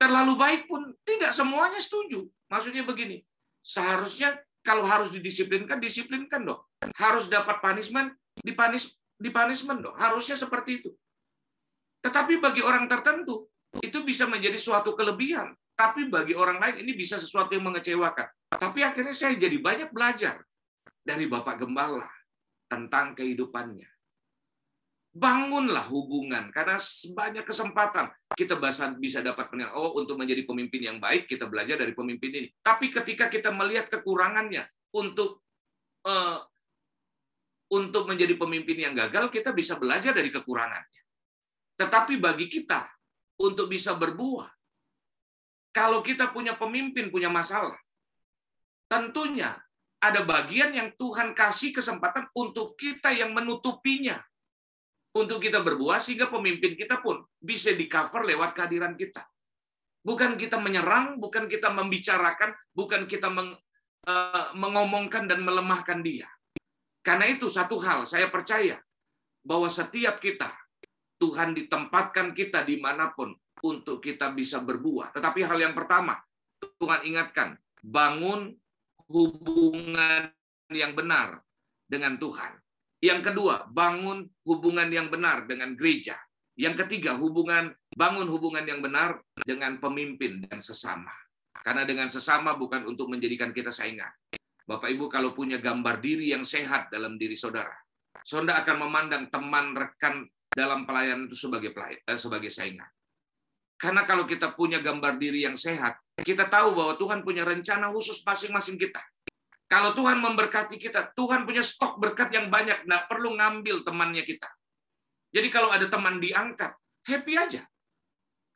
Terlalu 0.00 0.32
baik 0.40 0.62
pun 0.70 0.96
tidak 1.04 1.36
semuanya 1.36 1.76
setuju. 1.76 2.24
Maksudnya 2.48 2.88
begini, 2.88 3.20
seharusnya 3.60 4.40
kalau 4.68 4.84
harus 4.84 5.08
didisiplinkan, 5.08 5.80
disiplinkan 5.80 6.44
dong. 6.44 6.60
Harus 7.00 7.32
dapat 7.32 7.64
punishment, 7.64 8.12
dipanis, 8.36 8.92
dipunishment 9.16 9.80
dong. 9.80 9.96
Harusnya 9.96 10.36
seperti 10.36 10.84
itu. 10.84 10.92
Tetapi 12.04 12.36
bagi 12.36 12.60
orang 12.60 12.84
tertentu, 12.84 13.48
itu 13.80 14.04
bisa 14.04 14.28
menjadi 14.28 14.60
suatu 14.60 14.92
kelebihan. 14.92 15.56
Tapi 15.72 16.12
bagi 16.12 16.36
orang 16.36 16.60
lain 16.60 16.84
ini 16.84 16.92
bisa 16.92 17.16
sesuatu 17.16 17.56
yang 17.56 17.64
mengecewakan. 17.64 18.28
Tapi 18.52 18.84
akhirnya 18.84 19.16
saya 19.16 19.40
jadi 19.40 19.56
banyak 19.56 19.88
belajar 19.88 20.44
dari 21.00 21.24
Bapak 21.24 21.64
Gembala 21.64 22.04
tentang 22.68 23.16
kehidupannya. 23.16 23.88
Bangunlah 25.18 25.82
hubungan. 25.90 26.54
Karena 26.54 26.78
banyak 27.12 27.44
kesempatan. 27.44 28.08
Kita 28.38 28.54
bisa 28.96 29.18
dapat 29.18 29.50
penilaian 29.50 29.74
oh 29.74 29.98
untuk 29.98 30.14
menjadi 30.14 30.46
pemimpin 30.46 30.80
yang 30.86 30.98
baik 31.02 31.26
kita 31.26 31.50
belajar 31.50 31.76
dari 31.76 31.92
pemimpin 31.92 32.30
ini. 32.30 32.48
Tapi 32.62 32.94
ketika 32.94 33.26
kita 33.26 33.50
melihat 33.50 33.90
kekurangannya 33.90 34.64
untuk 34.94 35.42
uh, 36.06 36.38
untuk 37.68 38.08
menjadi 38.08 38.32
pemimpin 38.38 38.80
yang 38.80 38.94
gagal 38.96 39.28
kita 39.28 39.50
bisa 39.52 39.76
belajar 39.76 40.14
dari 40.14 40.30
kekurangannya. 40.30 41.02
Tetapi 41.76 42.16
bagi 42.16 42.46
kita 42.48 42.86
untuk 43.38 43.70
bisa 43.70 43.94
berbuah 43.94 44.48
kalau 45.70 46.02
kita 46.02 46.34
punya 46.34 46.58
pemimpin 46.58 47.06
punya 47.12 47.30
masalah 47.30 47.78
tentunya 48.90 49.54
ada 50.02 50.22
bagian 50.26 50.74
yang 50.74 50.88
Tuhan 50.98 51.34
kasih 51.34 51.74
kesempatan 51.74 52.30
untuk 52.34 52.74
kita 52.74 53.14
yang 53.14 53.30
menutupinya 53.30 54.18
untuk 55.18 55.42
kita 55.42 55.60
berbuah 55.60 55.98
sehingga 55.98 56.30
pemimpin 56.30 56.78
kita 56.78 57.02
pun 57.02 57.22
bisa 57.38 57.74
di 57.74 57.90
cover 57.90 58.22
lewat 58.22 58.54
kehadiran 58.54 58.94
kita. 58.94 59.26
Bukan 60.06 60.38
kita 60.38 60.56
menyerang, 60.62 61.18
bukan 61.18 61.50
kita 61.50 61.74
membicarakan, 61.74 62.54
bukan 62.72 63.04
kita 63.10 63.28
meng, 63.28 63.52
uh, 64.06 64.46
mengomongkan 64.54 65.26
dan 65.26 65.42
melemahkan 65.42 66.00
dia. 66.00 66.30
Karena 67.02 67.28
itu 67.28 67.50
satu 67.50 67.82
hal, 67.82 68.06
saya 68.06 68.30
percaya 68.30 68.78
bahwa 69.42 69.66
setiap 69.68 70.22
kita, 70.22 70.48
Tuhan 71.18 71.52
ditempatkan 71.56 72.30
kita 72.32 72.62
di 72.62 72.78
mana 72.78 73.10
pun 73.10 73.34
untuk 73.64 73.98
kita 73.98 74.30
bisa 74.30 74.62
berbuah. 74.62 75.10
Tetapi 75.10 75.40
hal 75.42 75.58
yang 75.58 75.74
pertama, 75.74 76.14
Tuhan 76.78 77.02
ingatkan, 77.02 77.58
bangun 77.82 78.54
hubungan 79.10 80.30
yang 80.70 80.92
benar 80.94 81.42
dengan 81.88 82.20
Tuhan. 82.20 82.52
Yang 82.98 83.30
kedua, 83.30 83.70
bangun 83.70 84.26
hubungan 84.42 84.90
yang 84.90 85.06
benar 85.06 85.46
dengan 85.46 85.78
gereja. 85.78 86.18
Yang 86.58 86.86
ketiga, 86.86 87.14
hubungan 87.14 87.70
bangun 87.94 88.26
hubungan 88.26 88.66
yang 88.66 88.82
benar 88.82 89.22
dengan 89.46 89.78
pemimpin 89.78 90.42
dan 90.42 90.58
sesama. 90.58 91.14
Karena 91.62 91.86
dengan 91.86 92.10
sesama 92.10 92.58
bukan 92.58 92.86
untuk 92.90 93.06
menjadikan 93.06 93.54
kita 93.54 93.70
saingan. 93.70 94.10
Bapak 94.66 94.90
Ibu 94.90 95.06
kalau 95.06 95.32
punya 95.32 95.62
gambar 95.62 96.02
diri 96.02 96.34
yang 96.34 96.42
sehat 96.42 96.90
dalam 96.90 97.16
diri 97.16 97.38
saudara, 97.38 97.72
saudara 98.26 98.66
akan 98.66 98.76
memandang 98.84 99.24
teman 99.30 99.72
rekan 99.72 100.26
dalam 100.50 100.84
pelayanan 100.84 101.30
itu 101.30 101.38
sebagai 101.38 101.70
pelayan, 101.70 102.02
eh, 102.04 102.18
sebagai 102.18 102.50
saingan. 102.50 102.88
Karena 103.78 104.02
kalau 104.02 104.26
kita 104.26 104.58
punya 104.58 104.82
gambar 104.82 105.22
diri 105.22 105.46
yang 105.46 105.54
sehat, 105.54 106.02
kita 106.18 106.50
tahu 106.50 106.74
bahwa 106.74 106.98
Tuhan 106.98 107.22
punya 107.22 107.46
rencana 107.46 107.86
khusus 107.94 108.18
masing-masing 108.26 108.74
kita. 108.74 108.98
Kalau 109.68 109.92
Tuhan 109.92 110.24
memberkati 110.24 110.80
kita, 110.80 111.12
Tuhan 111.12 111.44
punya 111.44 111.60
stok 111.60 112.00
berkat 112.00 112.32
yang 112.32 112.48
banyak, 112.48 112.88
nggak 112.88 113.04
perlu 113.04 113.36
ngambil 113.36 113.84
temannya 113.84 114.24
kita. 114.24 114.48
Jadi 115.28 115.48
kalau 115.52 115.68
ada 115.68 115.84
teman 115.92 116.16
diangkat, 116.16 116.72
happy 117.04 117.36
aja. 117.36 117.62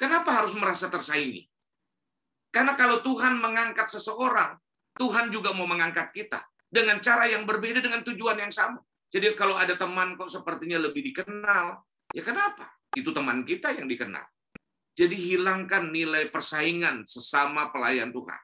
Kenapa 0.00 0.40
harus 0.40 0.56
merasa 0.56 0.88
tersaingi? 0.88 1.44
Karena 2.48 2.72
kalau 2.80 3.04
Tuhan 3.04 3.36
mengangkat 3.36 3.92
seseorang, 3.92 4.56
Tuhan 4.96 5.28
juga 5.28 5.52
mau 5.52 5.68
mengangkat 5.68 6.16
kita 6.16 6.40
dengan 6.72 7.00
cara 7.04 7.28
yang 7.28 7.44
berbeda 7.44 7.84
dengan 7.84 8.00
tujuan 8.00 8.40
yang 8.40 8.52
sama. 8.52 8.80
Jadi 9.12 9.36
kalau 9.36 9.60
ada 9.60 9.76
teman 9.76 10.16
kok 10.16 10.32
sepertinya 10.32 10.80
lebih 10.80 11.04
dikenal, 11.12 11.76
ya 12.16 12.22
kenapa? 12.24 12.72
Itu 12.96 13.12
teman 13.12 13.44
kita 13.44 13.76
yang 13.76 13.84
dikenal. 13.84 14.24
Jadi 14.96 15.16
hilangkan 15.16 15.92
nilai 15.92 16.32
persaingan 16.32 17.04
sesama 17.04 17.68
pelayan 17.68 18.12
Tuhan. 18.12 18.40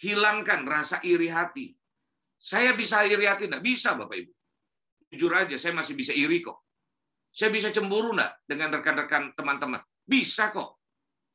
Hilangkan 0.00 0.66
rasa 0.66 0.98
iri 1.06 1.30
hati. 1.30 1.70
Saya 2.34 2.74
bisa 2.74 3.06
iri 3.06 3.24
hati? 3.24 3.46
Nggak 3.46 3.64
bisa, 3.64 3.94
Bapak 3.94 4.16
Ibu. 4.18 4.32
Jujur 5.14 5.32
aja, 5.32 5.54
saya 5.54 5.72
masih 5.72 5.94
bisa 5.94 6.10
iri 6.10 6.42
kok. 6.42 6.66
Saya 7.30 7.50
bisa 7.50 7.70
cemburu 7.70 8.14
nggak 8.14 8.46
dengan 8.46 8.68
rekan-rekan 8.78 9.34
teman-teman? 9.34 9.82
Bisa 10.06 10.50
kok. 10.50 10.82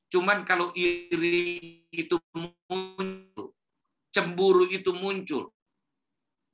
Cuman 0.10 0.44
kalau 0.44 0.74
iri 0.74 1.86
itu 1.94 2.18
muncul, 2.34 3.56
cemburu 4.10 4.66
itu 4.68 4.90
muncul, 4.90 5.54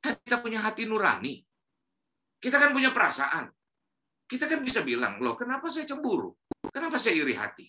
kan 0.04 0.20
kita 0.22 0.38
punya 0.44 0.60
hati 0.60 0.84
nurani. 0.86 1.42
Kita 2.38 2.62
kan 2.62 2.76
punya 2.76 2.94
perasaan. 2.94 3.50
Kita 4.26 4.46
kan 4.50 4.62
bisa 4.62 4.82
bilang, 4.82 5.22
loh 5.22 5.38
kenapa 5.38 5.70
saya 5.72 5.88
cemburu? 5.88 6.34
Kenapa 6.70 6.98
saya 6.98 7.18
iri 7.22 7.34
hati? 7.38 7.66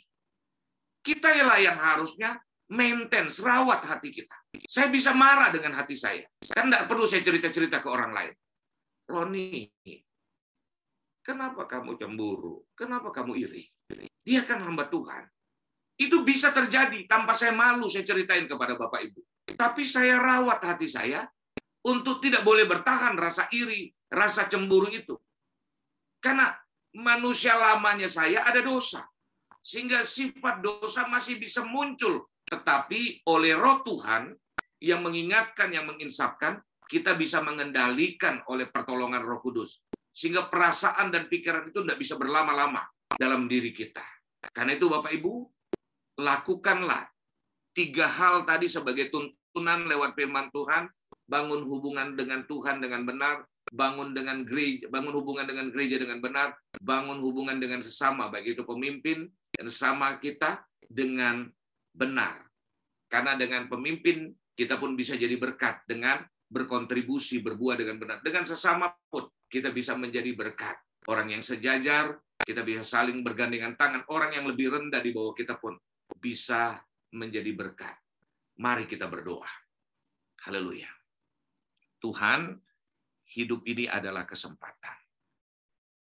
Kita 1.01 1.31
lah 1.33 1.61
yang 1.63 1.79
harusnya 1.79 2.35
maintain, 2.73 3.31
rawat 3.31 3.87
hati 3.87 4.11
kita. 4.11 4.35
Saya 4.67 4.91
bisa 4.91 5.15
marah 5.15 5.55
dengan 5.55 5.79
hati 5.79 5.95
saya. 5.95 6.27
Kan 6.43 6.71
tidak 6.71 6.91
perlu 6.91 7.07
saya 7.07 7.23
cerita-cerita 7.23 7.79
ke 7.79 7.89
orang 7.91 8.11
lain. 8.11 8.35
Roni, 9.07 9.71
kenapa 11.23 11.71
kamu 11.71 11.95
cemburu? 11.95 12.67
Kenapa 12.75 13.15
kamu 13.15 13.39
iri? 13.39 13.71
Dia 14.27 14.43
kan 14.43 14.67
hamba 14.67 14.91
Tuhan. 14.91 15.23
Itu 15.97 16.27
bisa 16.27 16.51
terjadi 16.51 17.07
tanpa 17.07 17.33
saya 17.33 17.55
malu 17.55 17.87
saya 17.87 18.05
ceritain 18.05 18.45
kepada 18.51 18.75
Bapak 18.75 19.01
Ibu. 19.07 19.21
Tapi 19.55 19.87
saya 19.87 20.19
rawat 20.19 20.59
hati 20.61 20.91
saya 20.91 21.25
untuk 21.87 22.19
tidak 22.19 22.43
boleh 22.43 22.67
bertahan 22.67 23.15
rasa 23.15 23.47
iri, 23.55 23.95
rasa 24.11 24.51
cemburu 24.51 24.91
itu. 24.91 25.15
Karena 26.19 26.51
manusia 26.99 27.55
lamanya 27.55 28.11
saya 28.11 28.43
ada 28.43 28.59
dosa. 28.59 29.07
Sehingga 29.63 30.03
sifat 30.03 30.61
dosa 30.61 31.07
masih 31.07 31.39
bisa 31.39 31.63
muncul 31.63 32.27
tetapi 32.47 33.27
oleh 33.27 33.59
roh 33.59 33.83
Tuhan 33.83 34.31
yang 34.79 35.03
mengingatkan, 35.03 35.75
yang 35.75 35.91
menginsapkan, 35.91 36.63
kita 36.87 37.19
bisa 37.19 37.43
mengendalikan 37.43 38.47
oleh 38.47 38.71
pertolongan 38.71 39.23
roh 39.27 39.43
kudus. 39.43 39.83
Sehingga 40.15 40.47
perasaan 40.47 41.11
dan 41.11 41.27
pikiran 41.27 41.69
itu 41.69 41.83
tidak 41.83 41.99
bisa 41.99 42.15
berlama-lama 42.15 42.87
dalam 43.19 43.51
diri 43.51 43.75
kita. 43.75 44.03
Karena 44.55 44.79
itu 44.79 44.87
Bapak 44.87 45.11
Ibu, 45.11 45.35
lakukanlah 46.23 47.11
tiga 47.77 48.09
hal 48.09 48.49
tadi 48.49 48.71
sebagai 48.71 49.13
tuntunan 49.13 49.85
lewat 49.85 50.17
firman 50.17 50.49
Tuhan, 50.55 50.89
bangun 51.27 51.67
hubungan 51.67 52.15
dengan 52.15 52.47
Tuhan 52.47 52.81
dengan 52.81 53.03
benar, 53.05 53.45
bangun 53.75 54.15
dengan 54.15 54.47
gereja, 54.47 54.87
bangun 54.89 55.13
hubungan 55.19 55.45
dengan 55.45 55.75
gereja 55.75 55.99
dengan 55.99 56.23
benar, 56.23 56.55
bangun 56.79 57.19
hubungan 57.21 57.59
dengan 57.59 57.83
sesama, 57.83 58.31
baik 58.31 58.57
itu 58.57 58.63
pemimpin 58.63 59.27
dan 59.53 59.65
sesama 59.67 60.17
kita 60.23 60.63
dengan 60.87 61.51
benar. 61.97 62.45
Karena 63.09 63.33
dengan 63.41 63.65
pemimpin 63.73 64.29
kita 64.53 64.77
pun 64.77 64.93
bisa 64.93 65.17
jadi 65.17 65.33
berkat 65.41 65.89
dengan 65.89 66.21
berkontribusi, 66.47 67.41
berbuah 67.41 67.81
dengan 67.81 67.97
benar. 67.97 68.19
Dengan 68.21 68.45
sesama 68.45 68.93
pun 69.09 69.27
kita 69.49 69.73
bisa 69.73 69.97
menjadi 69.97 70.37
berkat. 70.37 70.77
Orang 71.09 71.33
yang 71.33 71.41
sejajar, 71.41 72.19
kita 72.45 72.61
bisa 72.67 72.85
saling 72.85 73.25
bergandengan 73.25 73.75
tangan. 73.79 74.05
Orang 74.13 74.37
yang 74.37 74.45
lebih 74.45 74.75
rendah 74.75 75.01
di 75.01 75.17
bawah 75.17 75.33
kita 75.33 75.57
pun 75.57 75.79
bisa 76.21 76.77
menjadi 77.17 77.51
berkat. 77.57 77.97
Mari 78.61 78.85
kita 78.91 79.09
berdoa. 79.09 79.49
Haleluya. 80.47 80.91
Tuhan, 82.03 82.59
hidup 83.35 83.65
ini 83.67 83.87
adalah 83.87 84.27
kesempatan. 84.27 84.99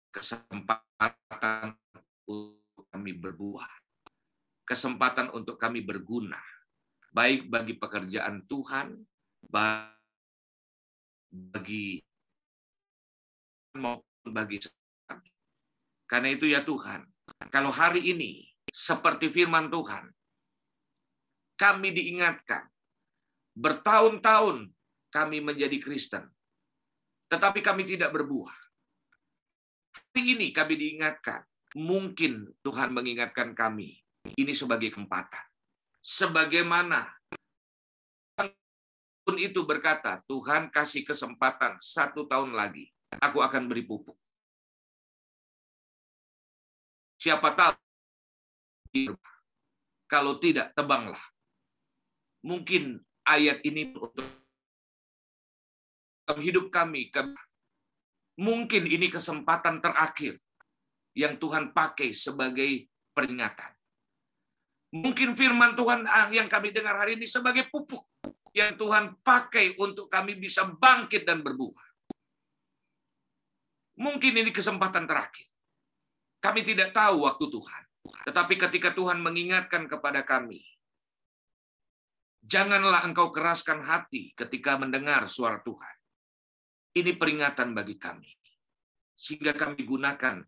Kesempatan 0.10 1.75
untuk 2.25 2.88
kami 2.89 3.12
berbuah 3.13 3.84
kesempatan 4.65 5.30
untuk 5.32 5.62
kami 5.62 5.86
berguna, 5.86 6.41
baik 7.13 7.54
bagi 7.54 7.78
pekerjaan 7.78 8.49
Tuhan, 8.49 8.97
bagi 9.45 10.01
maupun 13.78 14.34
bagi 14.34 14.58
kami. 15.06 15.30
Karena 16.10 16.34
itu 16.34 16.49
ya 16.49 16.65
Tuhan, 16.65 17.06
kalau 17.54 17.69
hari 17.69 18.10
ini 18.10 18.49
seperti 18.73 19.30
firman 19.30 19.69
Tuhan, 19.69 20.10
kami 21.56 21.93
diingatkan 21.93 22.67
bertahun-tahun 23.55 24.68
kami 25.13 25.39
menjadi 25.39 25.80
Kristen, 25.80 26.28
tetapi 27.32 27.63
kami 27.63 27.88
tidak 27.88 28.11
berbuah. 28.11 28.51
Hari 29.95 30.36
ini 30.36 30.51
kami 30.51 30.76
diingatkan, 30.76 31.47
mungkin 31.80 32.51
Tuhan 32.59 32.91
mengingatkan 32.91 33.55
kami 33.55 34.03
ini 34.34 34.57
sebagai 34.57 34.89
kesempatan. 34.89 35.45
Sebagaimana 36.01 37.13
pun 39.26 39.36
itu 39.41 39.61
berkata, 39.65 40.21
Tuhan 40.30 40.69
kasih 40.69 41.05
kesempatan 41.05 41.78
satu 41.82 42.26
tahun 42.30 42.53
lagi, 42.53 42.89
aku 43.21 43.41
akan 43.41 43.69
beri 43.69 43.86
pupuk. 43.86 44.17
Siapa 47.21 47.53
tahu, 47.57 47.73
kalau 50.05 50.38
tidak, 50.38 50.78
tebanglah. 50.78 51.21
Mungkin 52.45 53.01
ayat 53.26 53.65
ini 53.65 53.89
untuk 53.97 54.30
hidup 56.38 56.69
kami, 56.69 57.09
mungkin 58.38 58.84
ini 58.86 59.09
kesempatan 59.09 59.82
terakhir 59.82 60.38
yang 61.17 61.41
Tuhan 61.41 61.73
pakai 61.73 62.13
sebagai 62.13 62.86
peringatan. 63.17 63.74
Mungkin 64.93 65.33
firman 65.33 65.73
Tuhan 65.73 66.05
ah, 66.05 66.29
yang 66.29 66.45
kami 66.45 66.69
dengar 66.69 66.99
hari 66.99 67.17
ini 67.17 67.25
sebagai 67.25 67.67
pupuk 67.71 68.05
yang 68.55 68.77
Tuhan 68.79 69.19
pakai 69.19 69.75
untuk 69.75 70.07
kami 70.07 70.39
bisa 70.39 70.63
bangkit 70.63 71.27
dan 71.27 71.43
berbuah. 71.43 71.86
Mungkin 73.99 74.33
ini 74.36 74.51
kesempatan 74.51 75.03
terakhir. 75.07 75.47
Kami 76.39 76.61
tidak 76.63 76.95
tahu 76.95 77.27
waktu 77.27 77.45
Tuhan. 77.51 77.83
Tetapi 78.27 78.53
ketika 78.55 78.93
Tuhan 78.95 79.19
mengingatkan 79.19 79.89
kepada 79.89 80.23
kami, 80.23 80.61
janganlah 82.45 83.03
engkau 83.03 83.33
keraskan 83.33 83.81
hati 83.83 84.31
ketika 84.38 84.77
mendengar 84.79 85.25
suara 85.25 85.59
Tuhan. 85.59 85.95
Ini 86.95 87.11
peringatan 87.19 87.75
bagi 87.75 87.99
kami. 87.99 88.31
Sehingga 89.15 89.51
kami 89.51 89.83
gunakan 89.83 90.43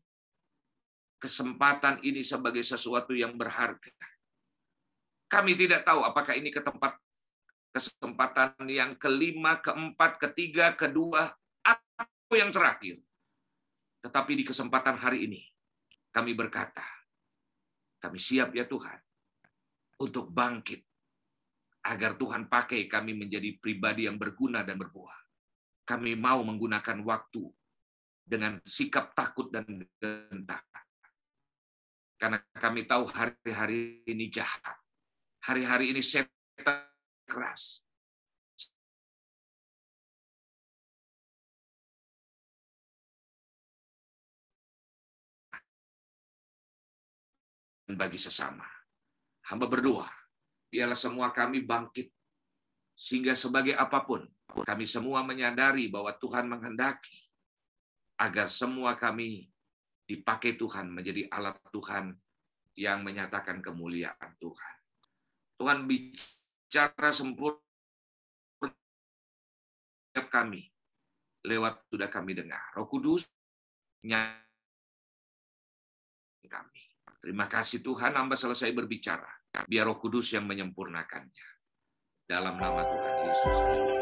kesempatan 1.17 2.03
ini 2.05 2.21
sebagai 2.23 2.63
sesuatu 2.63 3.11
yang 3.11 3.35
berharga. 3.35 3.91
Kami 5.28 5.59
tidak 5.59 5.84
tahu 5.84 6.07
apakah 6.07 6.39
ini 6.39 6.49
ke 6.51 6.63
tempat 6.63 6.95
kesempatan 7.75 8.55
yang 8.65 8.97
kelima, 8.97 9.59
keempat, 9.61 10.17
ketiga, 10.17 10.73
kedua, 10.73 11.30
atau 11.61 12.34
yang 12.34 12.49
terakhir. 12.49 12.97
Tetapi 14.01 14.32
di 14.34 14.43
kesempatan 14.47 14.97
hari 14.97 15.30
ini, 15.30 15.41
kami 16.09 16.34
berkata, 16.34 16.82
kami 18.01 18.17
siap 18.17 18.55
ya 18.55 18.65
Tuhan, 18.65 18.97
untuk 20.01 20.34
bangkit, 20.34 20.82
agar 21.86 22.17
Tuhan 22.17 22.49
pakai 22.49 22.89
kami 22.89 23.13
menjadi 23.13 23.53
pribadi 23.61 24.09
yang 24.09 24.17
berguna 24.17 24.65
dan 24.65 24.82
berbuah. 24.82 25.19
Kami 25.88 26.19
mau 26.19 26.43
menggunakan 26.43 26.99
waktu 27.05 27.47
dengan 28.28 28.59
sikap 28.67 29.15
takut 29.15 29.47
dan 29.53 29.63
gentar. 30.01 30.65
Karena 32.17 32.41
kami 32.57 32.89
tahu 32.89 33.07
hari-hari 33.07 34.03
ini 34.09 34.28
jahat. 34.28 34.86
Hari-hari 35.47 35.95
ini 35.95 36.03
setan 36.03 36.83
keras. 37.23 37.79
bagi 47.87 48.19
sesama. 48.19 48.67
Hamba 49.47 49.71
berdoa, 49.71 50.11
biarlah 50.67 50.99
semua 50.99 51.31
kami 51.31 51.63
bangkit, 51.63 52.11
sehingga 52.93 53.31
sebagai 53.31 53.79
apa 53.79 54.03
pun, 54.03 54.27
kami 54.67 54.83
semua 54.83 55.23
menyadari 55.23 55.87
bahwa 55.87 56.11
Tuhan 56.19 56.51
menghendaki 56.51 57.31
agar 58.19 58.51
semua 58.51 58.99
kami 58.99 59.47
dipakai 60.03 60.59
Tuhan 60.59 60.91
menjadi 60.91 61.31
alat 61.31 61.55
Tuhan 61.71 62.11
yang 62.75 63.07
menyatakan 63.07 63.63
kemuliaan 63.63 64.35
Tuhan. 64.35 64.76
Tuhan 65.58 65.89
bicara 65.89 67.10
sempurna 67.10 67.58
kami 70.30 70.70
lewat 71.45 71.88
sudah 71.89 72.10
kami 72.10 72.38
dengar. 72.38 72.62
Roh 72.78 72.86
Kudus 72.86 73.26
kami. 76.47 76.84
Terima 77.18 77.49
kasih 77.49 77.84
Tuhan, 77.84 78.16
hamba 78.16 78.38
selesai 78.38 78.72
berbicara. 78.72 79.28
Biar 79.66 79.89
Roh 79.89 79.97
Kudus 79.97 80.32
yang 80.32 80.45
menyempurnakannya. 80.45 81.47
Dalam 82.28 82.60
nama 82.60 82.84
Tuhan 82.86 83.16
Yesus. 83.26 83.96